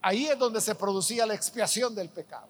Ahí 0.00 0.28
es 0.28 0.38
donde 0.38 0.60
se 0.60 0.76
producía 0.76 1.26
la 1.26 1.34
expiación 1.34 1.92
del 1.92 2.08
pecado. 2.08 2.46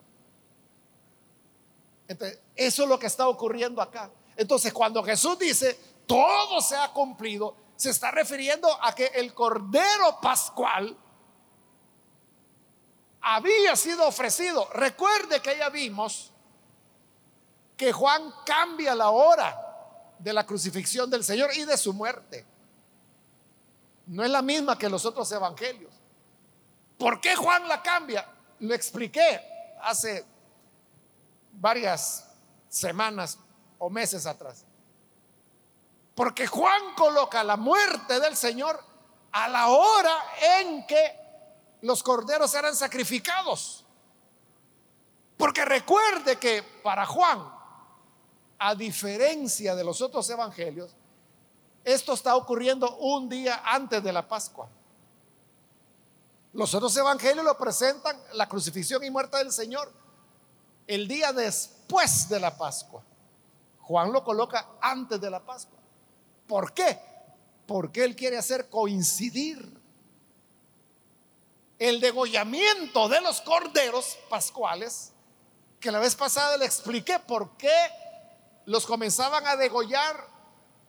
Entonces, 2.06 2.38
eso 2.54 2.82
es 2.82 2.88
lo 2.88 2.98
que 2.98 3.06
está 3.06 3.26
ocurriendo 3.26 3.80
acá. 3.80 4.10
Entonces, 4.36 4.70
cuando 4.74 5.02
Jesús 5.02 5.38
dice, 5.38 5.80
todo 6.06 6.60
se 6.60 6.76
ha 6.76 6.92
cumplido, 6.92 7.56
se 7.74 7.88
está 7.88 8.10
refiriendo 8.10 8.68
a 8.84 8.94
que 8.94 9.06
el 9.06 9.32
Cordero 9.32 10.20
Pascual 10.20 10.94
había 13.22 13.74
sido 13.76 14.06
ofrecido. 14.06 14.68
Recuerde 14.74 15.40
que 15.40 15.56
ya 15.56 15.70
vimos 15.70 16.32
que 17.78 17.92
Juan 17.92 18.32
cambia 18.44 18.94
la 18.94 19.08
hora 19.08 19.65
de 20.18 20.32
la 20.32 20.46
crucifixión 20.46 21.10
del 21.10 21.24
Señor 21.24 21.50
y 21.54 21.64
de 21.64 21.76
su 21.76 21.92
muerte. 21.92 22.44
No 24.06 24.24
es 24.24 24.30
la 24.30 24.42
misma 24.42 24.78
que 24.78 24.88
los 24.88 25.04
otros 25.04 25.30
evangelios. 25.32 25.92
¿Por 26.98 27.20
qué 27.20 27.36
Juan 27.36 27.68
la 27.68 27.82
cambia? 27.82 28.26
Lo 28.60 28.74
expliqué 28.74 29.76
hace 29.82 30.24
varias 31.52 32.26
semanas 32.68 33.38
o 33.78 33.90
meses 33.90 34.26
atrás. 34.26 34.64
Porque 36.14 36.46
Juan 36.46 36.94
coloca 36.96 37.44
la 37.44 37.56
muerte 37.56 38.20
del 38.20 38.36
Señor 38.36 38.82
a 39.32 39.48
la 39.48 39.68
hora 39.68 40.16
en 40.60 40.86
que 40.86 41.26
los 41.82 42.02
corderos 42.02 42.54
eran 42.54 42.74
sacrificados. 42.74 43.84
Porque 45.36 45.64
recuerde 45.64 46.36
que 46.36 46.62
para 46.82 47.04
Juan 47.04 47.55
a 48.58 48.74
diferencia 48.74 49.74
de 49.74 49.84
los 49.84 50.00
otros 50.00 50.28
evangelios, 50.30 50.94
esto 51.84 52.14
está 52.14 52.34
ocurriendo 52.36 52.96
un 52.96 53.28
día 53.28 53.62
antes 53.64 54.02
de 54.02 54.12
la 54.12 54.26
Pascua. 54.26 54.68
Los 56.52 56.74
otros 56.74 56.96
evangelios 56.96 57.44
lo 57.44 57.56
presentan 57.56 58.18
la 58.32 58.48
crucifixión 58.48 59.04
y 59.04 59.10
muerte 59.10 59.36
del 59.36 59.52
Señor 59.52 59.92
el 60.86 61.06
día 61.06 61.32
después 61.32 62.28
de 62.28 62.40
la 62.40 62.56
Pascua. 62.56 63.02
Juan 63.82 64.12
lo 64.12 64.24
coloca 64.24 64.66
antes 64.80 65.20
de 65.20 65.30
la 65.30 65.44
Pascua. 65.44 65.78
¿Por 66.46 66.72
qué? 66.72 66.98
Porque 67.66 68.04
él 68.04 68.16
quiere 68.16 68.36
hacer 68.36 68.68
coincidir 68.68 69.80
el 71.78 72.00
degollamiento 72.00 73.08
de 73.08 73.20
los 73.20 73.40
corderos 73.42 74.18
pascuales, 74.30 75.12
que 75.78 75.92
la 75.92 75.98
vez 75.98 76.14
pasada 76.14 76.56
le 76.56 76.64
expliqué 76.64 77.18
por 77.18 77.56
qué 77.56 77.74
los 78.66 78.86
comenzaban 78.86 79.46
a 79.46 79.56
degollar 79.56 80.28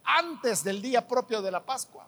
antes 0.04 0.63
del 0.63 0.82
día 0.82 1.08
propio 1.08 1.42
de 1.42 1.52
la 1.52 1.66
Pascua. 1.66 2.08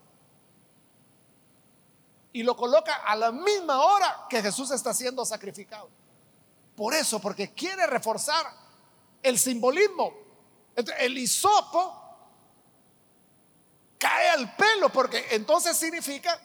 Y 2.31 2.43
lo 2.43 2.55
coloca 2.55 2.95
a 2.95 3.15
la 3.15 3.31
misma 3.31 3.81
hora 3.81 4.25
que 4.29 4.41
Jesús 4.41 4.71
está 4.71 4.93
siendo 4.93 5.25
sacrificado. 5.25 5.89
Por 6.75 6.93
eso, 6.93 7.19
porque 7.19 7.53
quiere 7.53 7.87
reforzar 7.87 8.45
el 9.21 9.37
simbolismo. 9.37 10.13
El 10.99 11.17
hisopo 11.17 11.99
cae 13.97 14.29
al 14.29 14.55
pelo, 14.55 14.89
porque 14.89 15.27
entonces 15.31 15.75
significa 15.75 16.39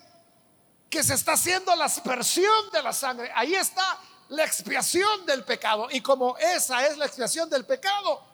que 0.90 1.02
se 1.02 1.14
está 1.14 1.32
haciendo 1.32 1.74
la 1.76 1.84
aspersión 1.84 2.70
de 2.72 2.82
la 2.82 2.92
sangre. 2.92 3.30
Ahí 3.34 3.54
está 3.54 4.00
la 4.28 4.44
expiación 4.44 5.24
del 5.26 5.44
pecado. 5.44 5.88
Y 5.90 6.00
como 6.00 6.36
esa 6.38 6.86
es 6.86 6.96
la 6.98 7.06
expiación 7.06 7.48
del 7.48 7.64
pecado, 7.64 8.33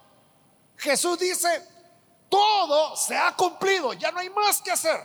Jesús 0.81 1.19
dice, 1.19 1.63
todo 2.31 2.97
se 2.97 3.17
ha 3.17 3.37
cumplido, 3.37 3.93
ya 3.93 4.11
no 4.11 4.21
hay 4.21 4.31
más 4.31 4.63
que 4.63 4.71
hacer. 4.71 4.99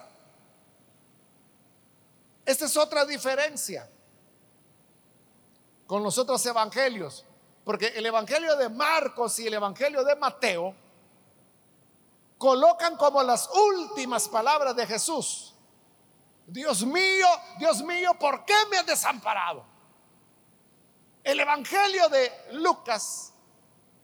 Esta 2.45 2.65
es 2.65 2.77
otra 2.77 3.05
diferencia 3.05 3.89
con 5.85 6.01
los 6.01 6.17
otros 6.17 6.45
evangelios, 6.45 7.25
porque 7.65 7.87
el 7.87 8.05
evangelio 8.05 8.55
de 8.55 8.69
Marcos 8.69 9.37
y 9.39 9.47
el 9.47 9.55
evangelio 9.55 10.03
de 10.05 10.15
Mateo 10.15 10.73
colocan 12.37 12.95
como 12.95 13.21
las 13.21 13.49
últimas 13.49 14.29
palabras 14.29 14.75
de 14.77 14.87
Jesús. 14.87 15.55
Dios 16.47 16.85
mío, 16.85 17.27
Dios 17.59 17.81
mío, 17.81 18.13
¿por 18.17 18.45
qué 18.45 18.55
me 18.71 18.77
has 18.77 18.85
desamparado? 18.85 19.65
El 21.21 21.39
evangelio 21.39 22.07
de 22.07 22.31
Lucas 22.53 23.33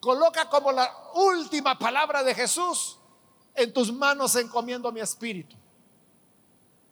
coloca 0.01 0.49
como 0.49 0.73
la 0.73 0.91
última 1.13 1.77
palabra 1.79 2.23
de 2.23 2.35
Jesús, 2.35 2.97
en 3.55 3.71
tus 3.71 3.93
manos 3.93 4.35
encomiendo 4.35 4.91
mi 4.91 4.99
espíritu. 4.99 5.55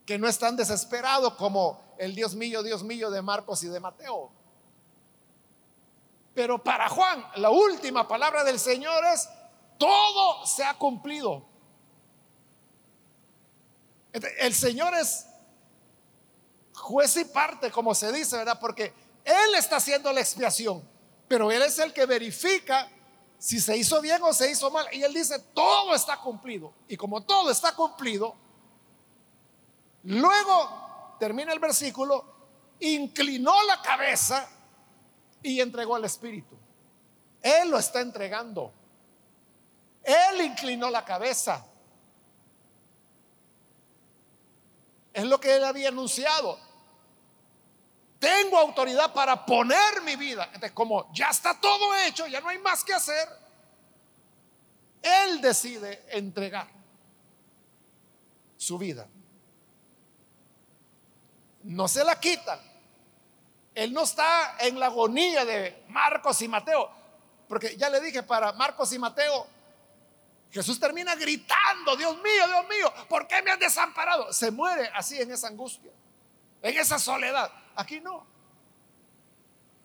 Que 0.06 0.18
no 0.18 0.28
es 0.28 0.38
tan 0.40 0.56
desesperado 0.56 1.36
como 1.36 1.96
el 1.98 2.16
Dios 2.16 2.36
mío, 2.36 2.64
Dios 2.64 2.84
mío 2.84 3.10
de 3.10 3.22
Marcos 3.22 3.64
y 3.64 3.68
de 3.68 3.80
Mateo. 3.80 4.32
Pero 6.34 6.64
para 6.64 6.88
Juan, 6.88 7.26
la 7.36 7.50
última 7.50 8.08
palabra 8.08 8.44
del 8.44 8.60
Señor 8.60 9.04
es, 9.06 9.28
todo 9.78 10.46
se 10.46 10.64
ha 10.64 10.76
cumplido. 10.76 11.44
El 14.40 14.54
Señor 14.54 14.94
es 14.96 15.26
juez 16.74 17.18
y 17.18 17.26
parte, 17.26 17.72
como 17.72 17.96
se 17.96 18.12
dice, 18.12 18.38
¿verdad? 18.38 18.60
Porque 18.60 18.94
Él 19.26 19.56
está 19.58 19.78
haciendo 19.78 20.14
la 20.14 20.22
expiación, 20.22 20.88
pero 21.28 21.52
Él 21.52 21.62
es 21.64 21.78
el 21.80 21.92
que 21.94 22.06
verifica 22.06 22.90
si 23.40 23.62
se 23.62 23.78
hizo 23.78 24.02
bien 24.02 24.22
o 24.22 24.34
se 24.34 24.52
hizo 24.52 24.70
mal. 24.70 24.86
Y 24.92 25.02
él 25.02 25.14
dice, 25.14 25.40
todo 25.40 25.96
está 25.96 26.18
cumplido. 26.18 26.74
Y 26.90 26.98
como 26.98 27.24
todo 27.24 27.50
está 27.50 27.74
cumplido, 27.74 28.36
luego 30.04 31.16
termina 31.20 31.54
el 31.54 31.60
versículo, 31.60 32.26
inclinó 32.82 33.64
la 33.64 33.82
cabeza 33.82 34.48
y 35.42 35.62
entregó 35.62 35.96
al 35.96 36.04
Espíritu. 36.04 36.58
Él 37.42 37.70
lo 37.70 37.80
está 37.80 38.02
entregando. 38.02 38.74
Él 40.04 40.42
inclinó 40.42 40.90
la 40.90 41.06
cabeza. 41.06 41.66
Es 45.14 45.24
lo 45.24 45.40
que 45.40 45.56
él 45.56 45.64
había 45.64 45.88
anunciado. 45.88 46.60
Tengo 48.20 48.58
autoridad 48.58 49.14
para 49.14 49.46
poner 49.46 50.02
mi 50.04 50.16
vida. 50.18 50.44
Entonces, 50.46 50.74
como 50.74 51.12
ya 51.14 51.30
está 51.30 51.60
todo 51.60 51.96
hecho, 51.96 52.28
ya 52.28 52.42
no 52.42 52.50
hay 52.50 52.60
más 52.60 52.84
que 52.84 52.94
hacer, 52.94 53.28
Él 55.02 55.40
decide 55.40 56.06
entregar 56.10 56.68
su 58.58 58.78
vida. 58.78 59.08
No 61.64 61.88
se 61.88 62.04
la 62.04 62.20
quitan. 62.20 62.60
Él 63.74 63.94
no 63.94 64.04
está 64.04 64.58
en 64.60 64.78
la 64.78 64.88
agonía 64.88 65.46
de 65.46 65.86
Marcos 65.88 66.42
y 66.42 66.50
Mateo. 66.50 66.92
Porque 67.48 67.78
ya 67.78 67.90
le 67.90 68.02
dije, 68.02 68.24
para 68.24 68.52
Marcos 68.52 68.92
y 68.92 69.00
Mateo, 69.00 69.48
Jesús 70.52 70.80
termina 70.80 71.16
gritando, 71.16 71.96
Dios 71.96 72.16
mío, 72.18 72.48
Dios 72.48 72.68
mío, 72.68 72.94
¿por 73.08 73.28
qué 73.28 73.42
me 73.42 73.52
han 73.52 73.60
desamparado? 73.60 74.34
Se 74.34 74.52
muere 74.52 74.92
así 74.94 75.22
en 75.22 75.32
esa 75.32 75.48
angustia, 75.48 75.92
en 76.62 76.78
esa 76.78 77.00
soledad. 77.00 77.52
Aquí 77.80 78.02
no. 78.02 78.26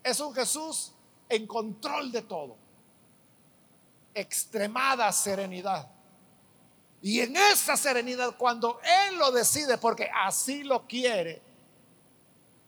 Es 0.02 0.18
un 0.18 0.34
Jesús 0.34 0.92
en 1.28 1.46
control 1.46 2.10
de 2.10 2.22
todo. 2.22 2.56
Extremada 4.12 5.12
serenidad. 5.12 5.88
Y 7.00 7.20
en 7.20 7.36
esa 7.36 7.76
serenidad, 7.76 8.36
cuando 8.36 8.80
Él 8.82 9.16
lo 9.16 9.30
decide, 9.30 9.78
porque 9.78 10.10
así 10.12 10.64
lo 10.64 10.88
quiere, 10.88 11.40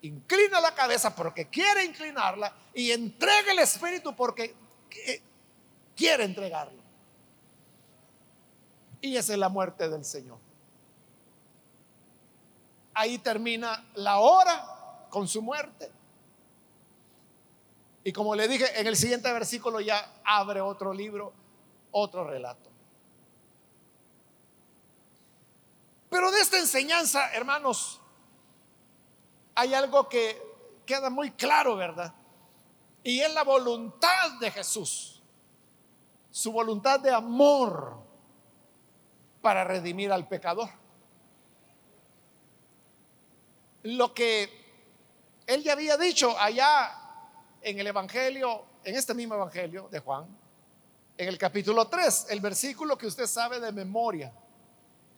inclina 0.02 0.60
la 0.60 0.72
cabeza 0.72 1.12
porque 1.12 1.48
quiere 1.48 1.84
inclinarla 1.84 2.54
y 2.72 2.92
entrega 2.92 3.50
el 3.50 3.58
Espíritu 3.58 4.14
porque 4.14 4.54
quiere 5.96 6.22
entregarlo. 6.22 6.80
Y 9.00 9.16
esa 9.16 9.32
es 9.32 9.38
la 9.40 9.48
muerte 9.48 9.88
del 9.88 10.04
Señor. 10.04 10.38
Ahí 12.94 13.18
termina 13.18 13.84
la 13.94 14.18
hora 14.18 14.75
con 15.10 15.26
su 15.28 15.42
muerte. 15.42 15.90
Y 18.04 18.12
como 18.12 18.34
le 18.34 18.46
dije, 18.46 18.80
en 18.80 18.86
el 18.86 18.96
siguiente 18.96 19.32
versículo 19.32 19.80
ya 19.80 20.20
abre 20.24 20.60
otro 20.60 20.92
libro, 20.92 21.32
otro 21.90 22.24
relato. 22.24 22.70
Pero 26.08 26.30
de 26.30 26.40
esta 26.40 26.58
enseñanza, 26.58 27.32
hermanos, 27.32 28.00
hay 29.54 29.74
algo 29.74 30.08
que 30.08 30.40
queda 30.86 31.10
muy 31.10 31.32
claro, 31.32 31.74
¿verdad? 31.76 32.14
Y 33.02 33.20
es 33.20 33.32
la 33.34 33.42
voluntad 33.42 34.38
de 34.40 34.50
Jesús, 34.50 35.22
su 36.30 36.52
voluntad 36.52 37.00
de 37.00 37.12
amor 37.12 37.98
para 39.40 39.64
redimir 39.64 40.12
al 40.12 40.28
pecador. 40.28 40.68
lo 43.86 44.14
que 44.14 44.65
él 45.46 45.62
ya 45.62 45.72
había 45.72 45.96
dicho 45.96 46.36
allá 46.38 46.92
en 47.62 47.78
el 47.78 47.86
Evangelio, 47.86 48.64
en 48.84 48.96
este 48.96 49.14
mismo 49.14 49.34
Evangelio 49.34 49.88
de 49.90 50.00
Juan, 50.00 50.26
en 51.16 51.28
el 51.28 51.38
capítulo 51.38 51.86
3, 51.86 52.26
el 52.30 52.40
versículo 52.40 52.98
que 52.98 53.06
usted 53.06 53.26
sabe 53.26 53.60
de 53.60 53.72
memoria. 53.72 54.32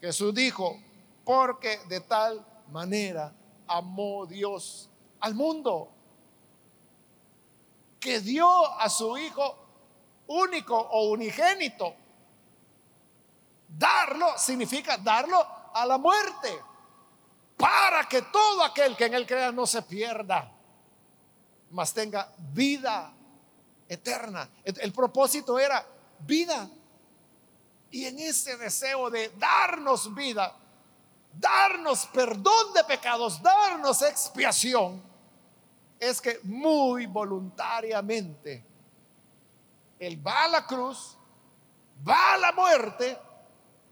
Jesús 0.01 0.35
dijo, 0.35 0.81
porque 1.25 1.81
de 1.89 2.01
tal 2.01 2.45
manera 2.71 3.33
amó 3.67 4.27
Dios 4.27 4.91
al 5.21 5.35
mundo, 5.35 5.91
que 7.99 8.21
dio 8.21 8.67
a 8.79 8.89
su 8.89 9.17
Hijo 9.19 9.57
único 10.29 10.79
o 10.79 11.11
unigénito. 11.11 11.95
Darlo 13.67 14.39
significa 14.39 14.99
darlo 14.99 15.45
a 15.75 15.85
la 15.85 15.99
muerte 15.99 16.68
para 17.59 18.09
que 18.09 18.23
todo 18.23 18.63
aquel 18.63 18.97
que 18.97 19.07
en 19.07 19.15
él 19.15 19.27
crea 19.27 19.51
no 19.51 19.67
se 19.67 19.83
pierda, 19.83 20.51
mas 21.71 21.93
tenga 21.93 22.33
vida 22.53 23.13
eterna. 23.89 24.49
El, 24.65 24.93
propósito 24.93 25.59
era 25.59 25.85
vida. 26.21 26.71
Y 27.91 28.05
en 28.05 28.19
ese 28.21 28.57
deseo 28.57 29.11
de 29.11 29.31
darnos 29.31 30.15
vida, 30.15 30.55
darnos 31.33 32.07
perdón 32.07 32.73
de 32.75 32.85
pecados, 32.85 33.43
darnos 33.43 34.03
expiación, 34.03 35.03
es 35.99 36.21
que 36.21 36.39
muy 36.45 37.07
voluntariamente 37.07 38.65
Él 39.99 40.25
va 40.25 40.45
a 40.45 40.49
la 40.49 40.65
cruz, 40.65 41.19
va 42.09 42.35
a 42.35 42.39
la 42.39 42.53
muerte 42.53 43.19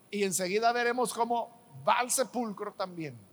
y 0.08 0.22
enseguida 0.22 0.70
veremos 0.70 1.12
cómo 1.12 1.82
va 1.86 1.94
al 1.94 2.12
sepulcro 2.12 2.72
también 2.74 3.25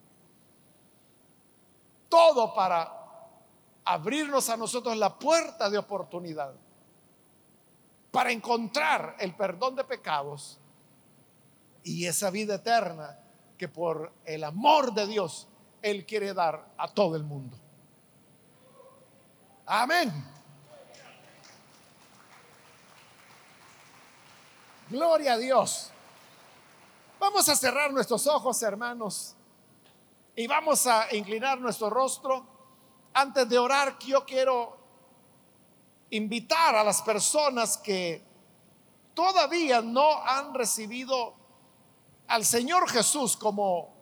todo 2.14 2.53
para 2.53 2.93
abrirnos 3.84 4.47
a 4.47 4.55
nosotros 4.55 4.95
la 4.95 5.18
puerta 5.18 5.68
de 5.68 5.80
oportunidad, 5.80 6.53
para 8.11 8.32
encontrar 8.32 9.16
el 9.18 9.36
perdón 9.36 9.76
de 9.76 9.84
pecados 9.84 10.59
y 11.82 12.05
esa 12.05 12.30
vida 12.30 12.53
eterna 12.53 13.18
que 13.57 13.68
por 13.68 14.14
el 14.26 14.43
amor 14.43 14.93
de 14.93 15.07
Dios 15.07 15.47
Él 15.82 16.05
quiere 16.05 16.36
dar 16.36 16.74
a 16.78 16.88
todo 16.88 17.16
el 17.16 17.24
mundo. 17.24 17.57
Amén. 19.66 20.14
Gloria 24.88 25.34
a 25.34 25.38
Dios. 25.39 25.89
Vamos 27.20 27.49
a 27.49 27.55
cerrar 27.55 27.91
nuestros 27.91 28.28
ojos, 28.28 28.61
hermanos. 28.61 29.36
Y 30.36 30.47
vamos 30.47 30.88
a 30.88 31.13
inclinar 31.15 31.59
nuestro 31.59 31.91
rostro. 31.91 32.47
Antes 33.13 33.47
de 33.47 33.59
orar, 33.59 33.99
yo 33.99 34.25
quiero 34.25 34.77
invitar 36.09 36.75
a 36.75 36.84
las 36.84 37.03
personas 37.03 37.77
que 37.77 38.25
todavía 39.13 39.81
no 39.81 40.23
han 40.23 40.55
recibido 40.55 41.36
al 42.27 42.43
Señor 42.45 42.89
Jesús 42.89 43.38
como 43.38 43.93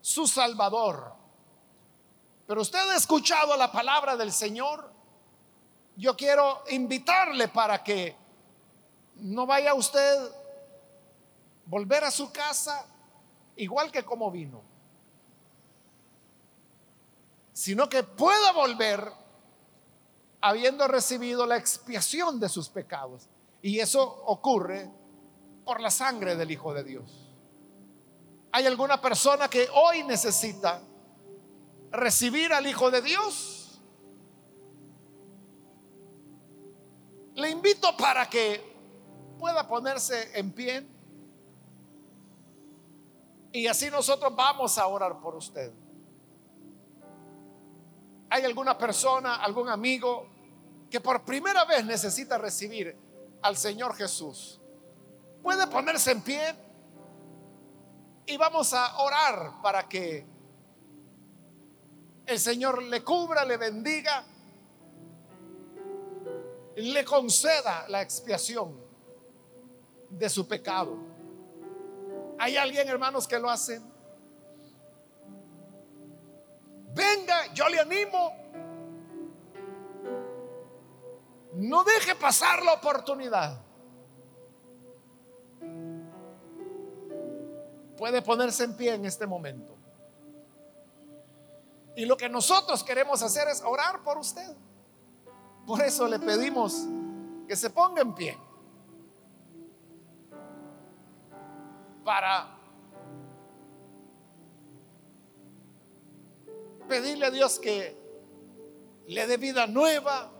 su 0.00 0.26
Salvador. 0.26 1.12
Pero 2.46 2.62
usted 2.62 2.78
ha 2.88 2.96
escuchado 2.96 3.54
la 3.54 3.70
palabra 3.70 4.16
del 4.16 4.32
Señor. 4.32 4.90
Yo 5.96 6.16
quiero 6.16 6.64
invitarle 6.70 7.48
para 7.48 7.84
que 7.84 8.16
no 9.16 9.44
vaya 9.44 9.74
usted 9.74 10.32
volver 11.66 12.04
a 12.04 12.10
su 12.10 12.32
casa 12.32 12.86
igual 13.56 13.92
que 13.92 14.02
como 14.02 14.30
vino 14.30 14.71
sino 17.62 17.88
que 17.88 18.02
pueda 18.02 18.50
volver 18.50 19.12
habiendo 20.40 20.88
recibido 20.88 21.46
la 21.46 21.56
expiación 21.56 22.40
de 22.40 22.48
sus 22.48 22.68
pecados. 22.68 23.28
Y 23.62 23.78
eso 23.78 24.02
ocurre 24.02 24.90
por 25.64 25.80
la 25.80 25.92
sangre 25.92 26.34
del 26.34 26.50
Hijo 26.50 26.74
de 26.74 26.82
Dios. 26.82 27.32
¿Hay 28.50 28.66
alguna 28.66 29.00
persona 29.00 29.48
que 29.48 29.68
hoy 29.72 30.02
necesita 30.02 30.82
recibir 31.92 32.52
al 32.52 32.66
Hijo 32.66 32.90
de 32.90 33.00
Dios? 33.00 33.80
Le 37.36 37.48
invito 37.48 37.96
para 37.96 38.28
que 38.28 38.74
pueda 39.38 39.68
ponerse 39.68 40.36
en 40.36 40.50
pie 40.50 40.84
y 43.52 43.68
así 43.68 43.88
nosotros 43.88 44.34
vamos 44.34 44.76
a 44.78 44.86
orar 44.88 45.20
por 45.20 45.36
usted 45.36 45.72
hay 48.32 48.46
alguna 48.46 48.78
persona, 48.78 49.34
algún 49.36 49.68
amigo 49.68 50.26
que 50.90 51.02
por 51.02 51.22
primera 51.22 51.66
vez 51.66 51.84
necesita 51.84 52.38
recibir 52.38 52.96
al 53.42 53.58
Señor 53.58 53.94
Jesús, 53.94 54.58
puede 55.42 55.66
ponerse 55.66 56.12
en 56.12 56.22
pie 56.22 56.54
y 58.24 58.34
vamos 58.38 58.72
a 58.72 59.02
orar 59.02 59.60
para 59.60 59.86
que 59.86 60.24
el 62.24 62.38
Señor 62.38 62.82
le 62.84 63.04
cubra, 63.04 63.44
le 63.44 63.58
bendiga, 63.58 64.24
le 66.76 67.04
conceda 67.04 67.86
la 67.88 68.00
expiación 68.00 68.80
de 70.08 70.30
su 70.30 70.48
pecado. 70.48 70.96
¿Hay 72.38 72.56
alguien, 72.56 72.88
hermanos, 72.88 73.28
que 73.28 73.38
lo 73.38 73.50
hacen? 73.50 73.91
Yo 77.54 77.68
le 77.68 77.80
animo. 77.80 78.36
No 81.54 81.84
deje 81.84 82.14
pasar 82.14 82.62
la 82.62 82.74
oportunidad. 82.74 83.60
Puede 87.96 88.22
ponerse 88.22 88.64
en 88.64 88.76
pie 88.76 88.94
en 88.94 89.04
este 89.04 89.26
momento. 89.26 89.76
Y 91.94 92.06
lo 92.06 92.16
que 92.16 92.28
nosotros 92.28 92.82
queremos 92.82 93.22
hacer 93.22 93.48
es 93.48 93.62
orar 93.62 94.02
por 94.02 94.18
usted. 94.18 94.56
Por 95.66 95.82
eso 95.82 96.08
le 96.08 96.18
pedimos 96.18 96.86
que 97.46 97.54
se 97.54 97.70
ponga 97.70 98.00
en 98.00 98.14
pie. 98.14 98.38
Para 102.02 102.61
pedirle 106.88 107.26
a 107.26 107.30
Dios 107.30 107.58
que 107.58 107.96
le 109.06 109.26
dé 109.26 109.36
vida 109.36 109.66
nueva, 109.66 110.32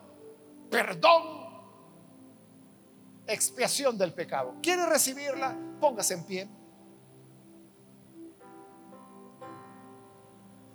perdón, 0.70 1.42
expiación 3.26 3.96
del 3.98 4.12
pecado. 4.12 4.54
¿Quiere 4.62 4.86
recibirla? 4.86 5.56
Póngase 5.80 6.14
en 6.14 6.24
pie. 6.24 6.48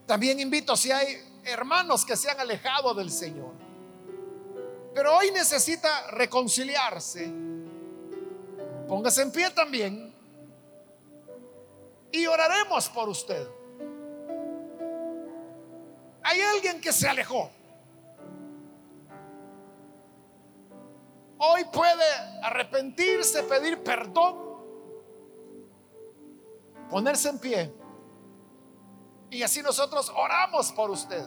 También 0.05 0.39
invito 0.39 0.75
si 0.75 0.91
hay 0.91 1.41
hermanos 1.43 2.05
que 2.05 2.15
se 2.15 2.29
han 2.29 2.39
alejado 2.39 2.93
del 2.93 3.11
Señor, 3.11 3.51
pero 4.93 5.15
hoy 5.17 5.31
necesita 5.31 6.11
reconciliarse. 6.11 7.29
Póngase 8.87 9.21
en 9.21 9.31
pie 9.31 9.49
también 9.51 10.15
y 12.11 12.25
oraremos 12.25 12.87
por 12.89 13.09
usted. 13.09 13.47
Hay 16.29 16.41
alguien 16.41 16.81
que 16.81 16.91
se 16.91 17.07
alejó. 17.07 17.49
Hoy 21.37 21.63
puede 21.71 22.03
arrepentirse, 22.43 23.43
pedir 23.43 23.81
perdón, 23.81 24.35
ponerse 26.89 27.29
en 27.29 27.39
pie. 27.39 27.73
Y 29.29 29.41
así 29.41 29.61
nosotros 29.61 30.11
oramos 30.13 30.73
por 30.73 30.89
usted. 30.89 31.25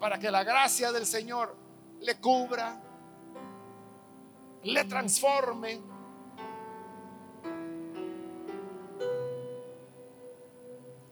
Para 0.00 0.18
que 0.18 0.28
la 0.28 0.42
gracia 0.42 0.90
del 0.90 1.06
Señor 1.06 1.56
le 2.00 2.18
cubra, 2.18 2.80
le 4.64 4.84
transforme. 4.86 5.80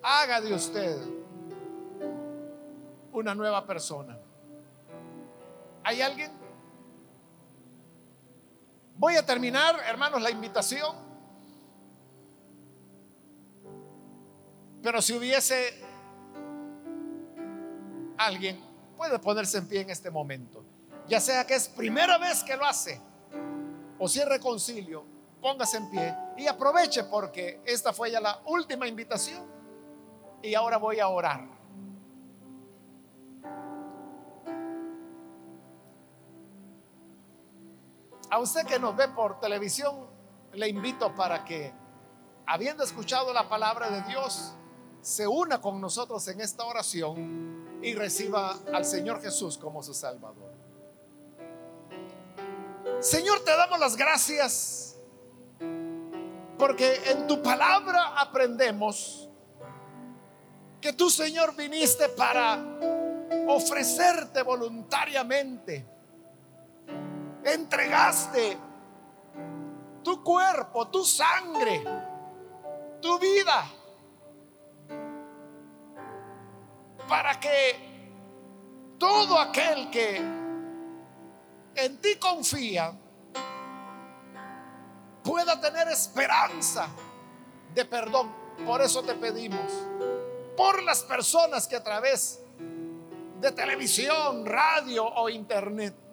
Haga 0.03 0.41
de 0.41 0.53
usted 0.53 1.14
una 3.15 3.35
nueva 3.35 3.65
persona. 3.67 4.19
¿Hay 5.83 6.03
alguien? 6.03 6.31
Voy 8.97 9.17
a 9.17 9.25
terminar, 9.25 9.77
hermanos, 9.87 10.21
la 10.21 10.31
invitación. 10.31 10.95
Pero 14.83 15.01
si 15.01 15.15
hubiese 15.15 15.83
alguien, 18.19 18.61
puede 18.97 19.19
ponerse 19.19 19.59
en 19.59 19.69
pie 19.69 19.81
en 19.81 19.91
este 19.91 20.11
momento. 20.11 20.65
Ya 21.09 21.21
sea 21.21 21.47
que 21.47 21.55
es 21.55 21.69
primera 21.69 22.19
vez 22.19 22.43
que 22.43 22.57
lo 22.57 22.65
hace 22.65 23.01
o 23.99 24.09
si 24.09 24.21
es 24.21 24.29
reconcilio, 24.29 25.05
póngase 25.41 25.77
en 25.77 25.91
pie 25.91 26.15
y 26.37 26.47
aproveche 26.47 27.05
porque 27.05 27.61
esta 27.65 27.93
fue 27.93 28.11
ya 28.11 28.21
la 28.21 28.41
última 28.47 28.87
invitación 28.87 29.45
Y 30.43 30.55
ahora 30.55 30.77
voy 30.77 31.01
a 31.01 31.09
orar. 31.09 31.54
A 38.35 38.39
usted 38.41 38.67
que 38.67 38.81
nos 38.81 38.97
ve 38.97 39.07
por 39.07 39.39
televisión, 39.39 40.09
le 40.55 40.69
invito 40.69 41.15
para 41.15 41.45
que, 41.45 41.73
habiendo 42.47 42.83
escuchado 42.83 43.33
la 43.33 43.49
palabra 43.49 43.91
de 43.91 44.03
Dios, 44.11 44.55
se 45.01 45.25
una 45.25 45.61
con 45.61 45.81
nosotros 45.81 46.27
en 46.27 46.41
esta 46.41 46.65
oración 46.65 47.79
y 47.81 47.95
reciba 47.95 48.59
al 48.73 48.85
Señor 48.85 49.23
Jesús 49.23 49.57
como 49.57 49.85
su 49.85 49.95
Salvador. 49.95 50.53
Señor, 52.99 53.45
te 53.45 53.53
damos 53.57 53.79
las 53.79 53.95
gracias 53.95 54.97
porque 56.59 57.03
en 57.13 57.29
tu 57.29 57.41
palabra 57.41 58.21
aprendemos 58.21 59.29
que 60.81 60.93
tú, 60.93 61.09
Señor, 61.09 61.55
viniste 61.55 62.09
para 62.09 62.59
ofrecerte 63.47 64.43
voluntariamente. 64.43 65.94
Entregaste 67.45 68.59
tu 70.03 70.23
cuerpo, 70.23 70.89
tu 70.89 71.05
sangre, 71.05 71.83
tu 73.01 73.19
vida, 73.19 73.67
para 77.09 77.39
que 77.39 78.97
todo 78.99 79.39
aquel 79.39 79.91
que 79.91 80.17
en 81.75 82.01
ti 82.01 82.17
confía 82.17 82.93
pueda 85.23 85.61
tener 85.61 85.89
esperanza 85.89 86.89
de 87.75 87.85
perdón. 87.85 88.33
Por 88.65 88.81
eso 88.81 89.03
te 89.03 89.15
pedimos, 89.15 89.73
por 90.57 90.83
las 90.83 91.03
personas 91.03 91.67
que 91.67 91.77
a 91.77 91.83
través 91.83 92.41
de 93.41 93.53
televisión, 93.53 94.47
radio 94.47 95.05
o 95.05 95.29
internet 95.29 96.04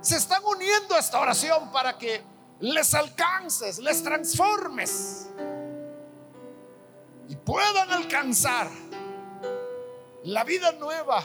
se 0.00 0.16
están 0.16 0.44
uniendo 0.44 0.94
a 0.94 0.98
esta 0.98 1.20
oración 1.20 1.70
para 1.72 1.98
que 1.98 2.22
les 2.60 2.94
alcances, 2.94 3.78
les 3.78 4.02
transformes 4.02 5.28
y 7.28 7.36
puedan 7.36 7.90
alcanzar 7.92 8.68
la 10.24 10.44
vida 10.44 10.72
nueva 10.72 11.22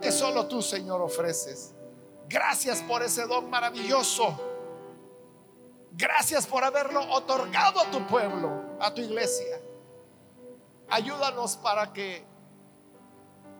que 0.00 0.12
solo 0.12 0.46
tú, 0.46 0.60
Señor, 0.60 1.00
ofreces. 1.00 1.72
Gracias 2.28 2.82
por 2.82 3.02
ese 3.02 3.26
don 3.26 3.48
maravilloso. 3.48 4.38
Gracias 5.92 6.46
por 6.46 6.64
haberlo 6.64 7.00
otorgado 7.12 7.80
a 7.80 7.90
tu 7.90 8.06
pueblo, 8.06 8.76
a 8.80 8.92
tu 8.92 9.00
iglesia. 9.00 9.60
Ayúdanos 10.90 11.56
para 11.56 11.92
que 11.92 12.24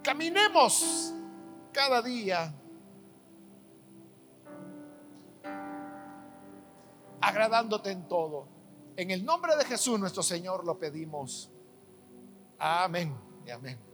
caminemos 0.02 1.14
cada 1.72 2.02
día 2.02 2.52
agradándote 7.28 7.90
en 7.90 8.06
todo. 8.08 8.48
En 8.96 9.10
el 9.10 9.24
nombre 9.24 9.56
de 9.56 9.64
Jesús 9.64 9.98
nuestro 9.98 10.22
Señor 10.22 10.64
lo 10.64 10.78
pedimos. 10.78 11.50
Amén 12.58 13.14
y 13.46 13.50
amén. 13.50 13.93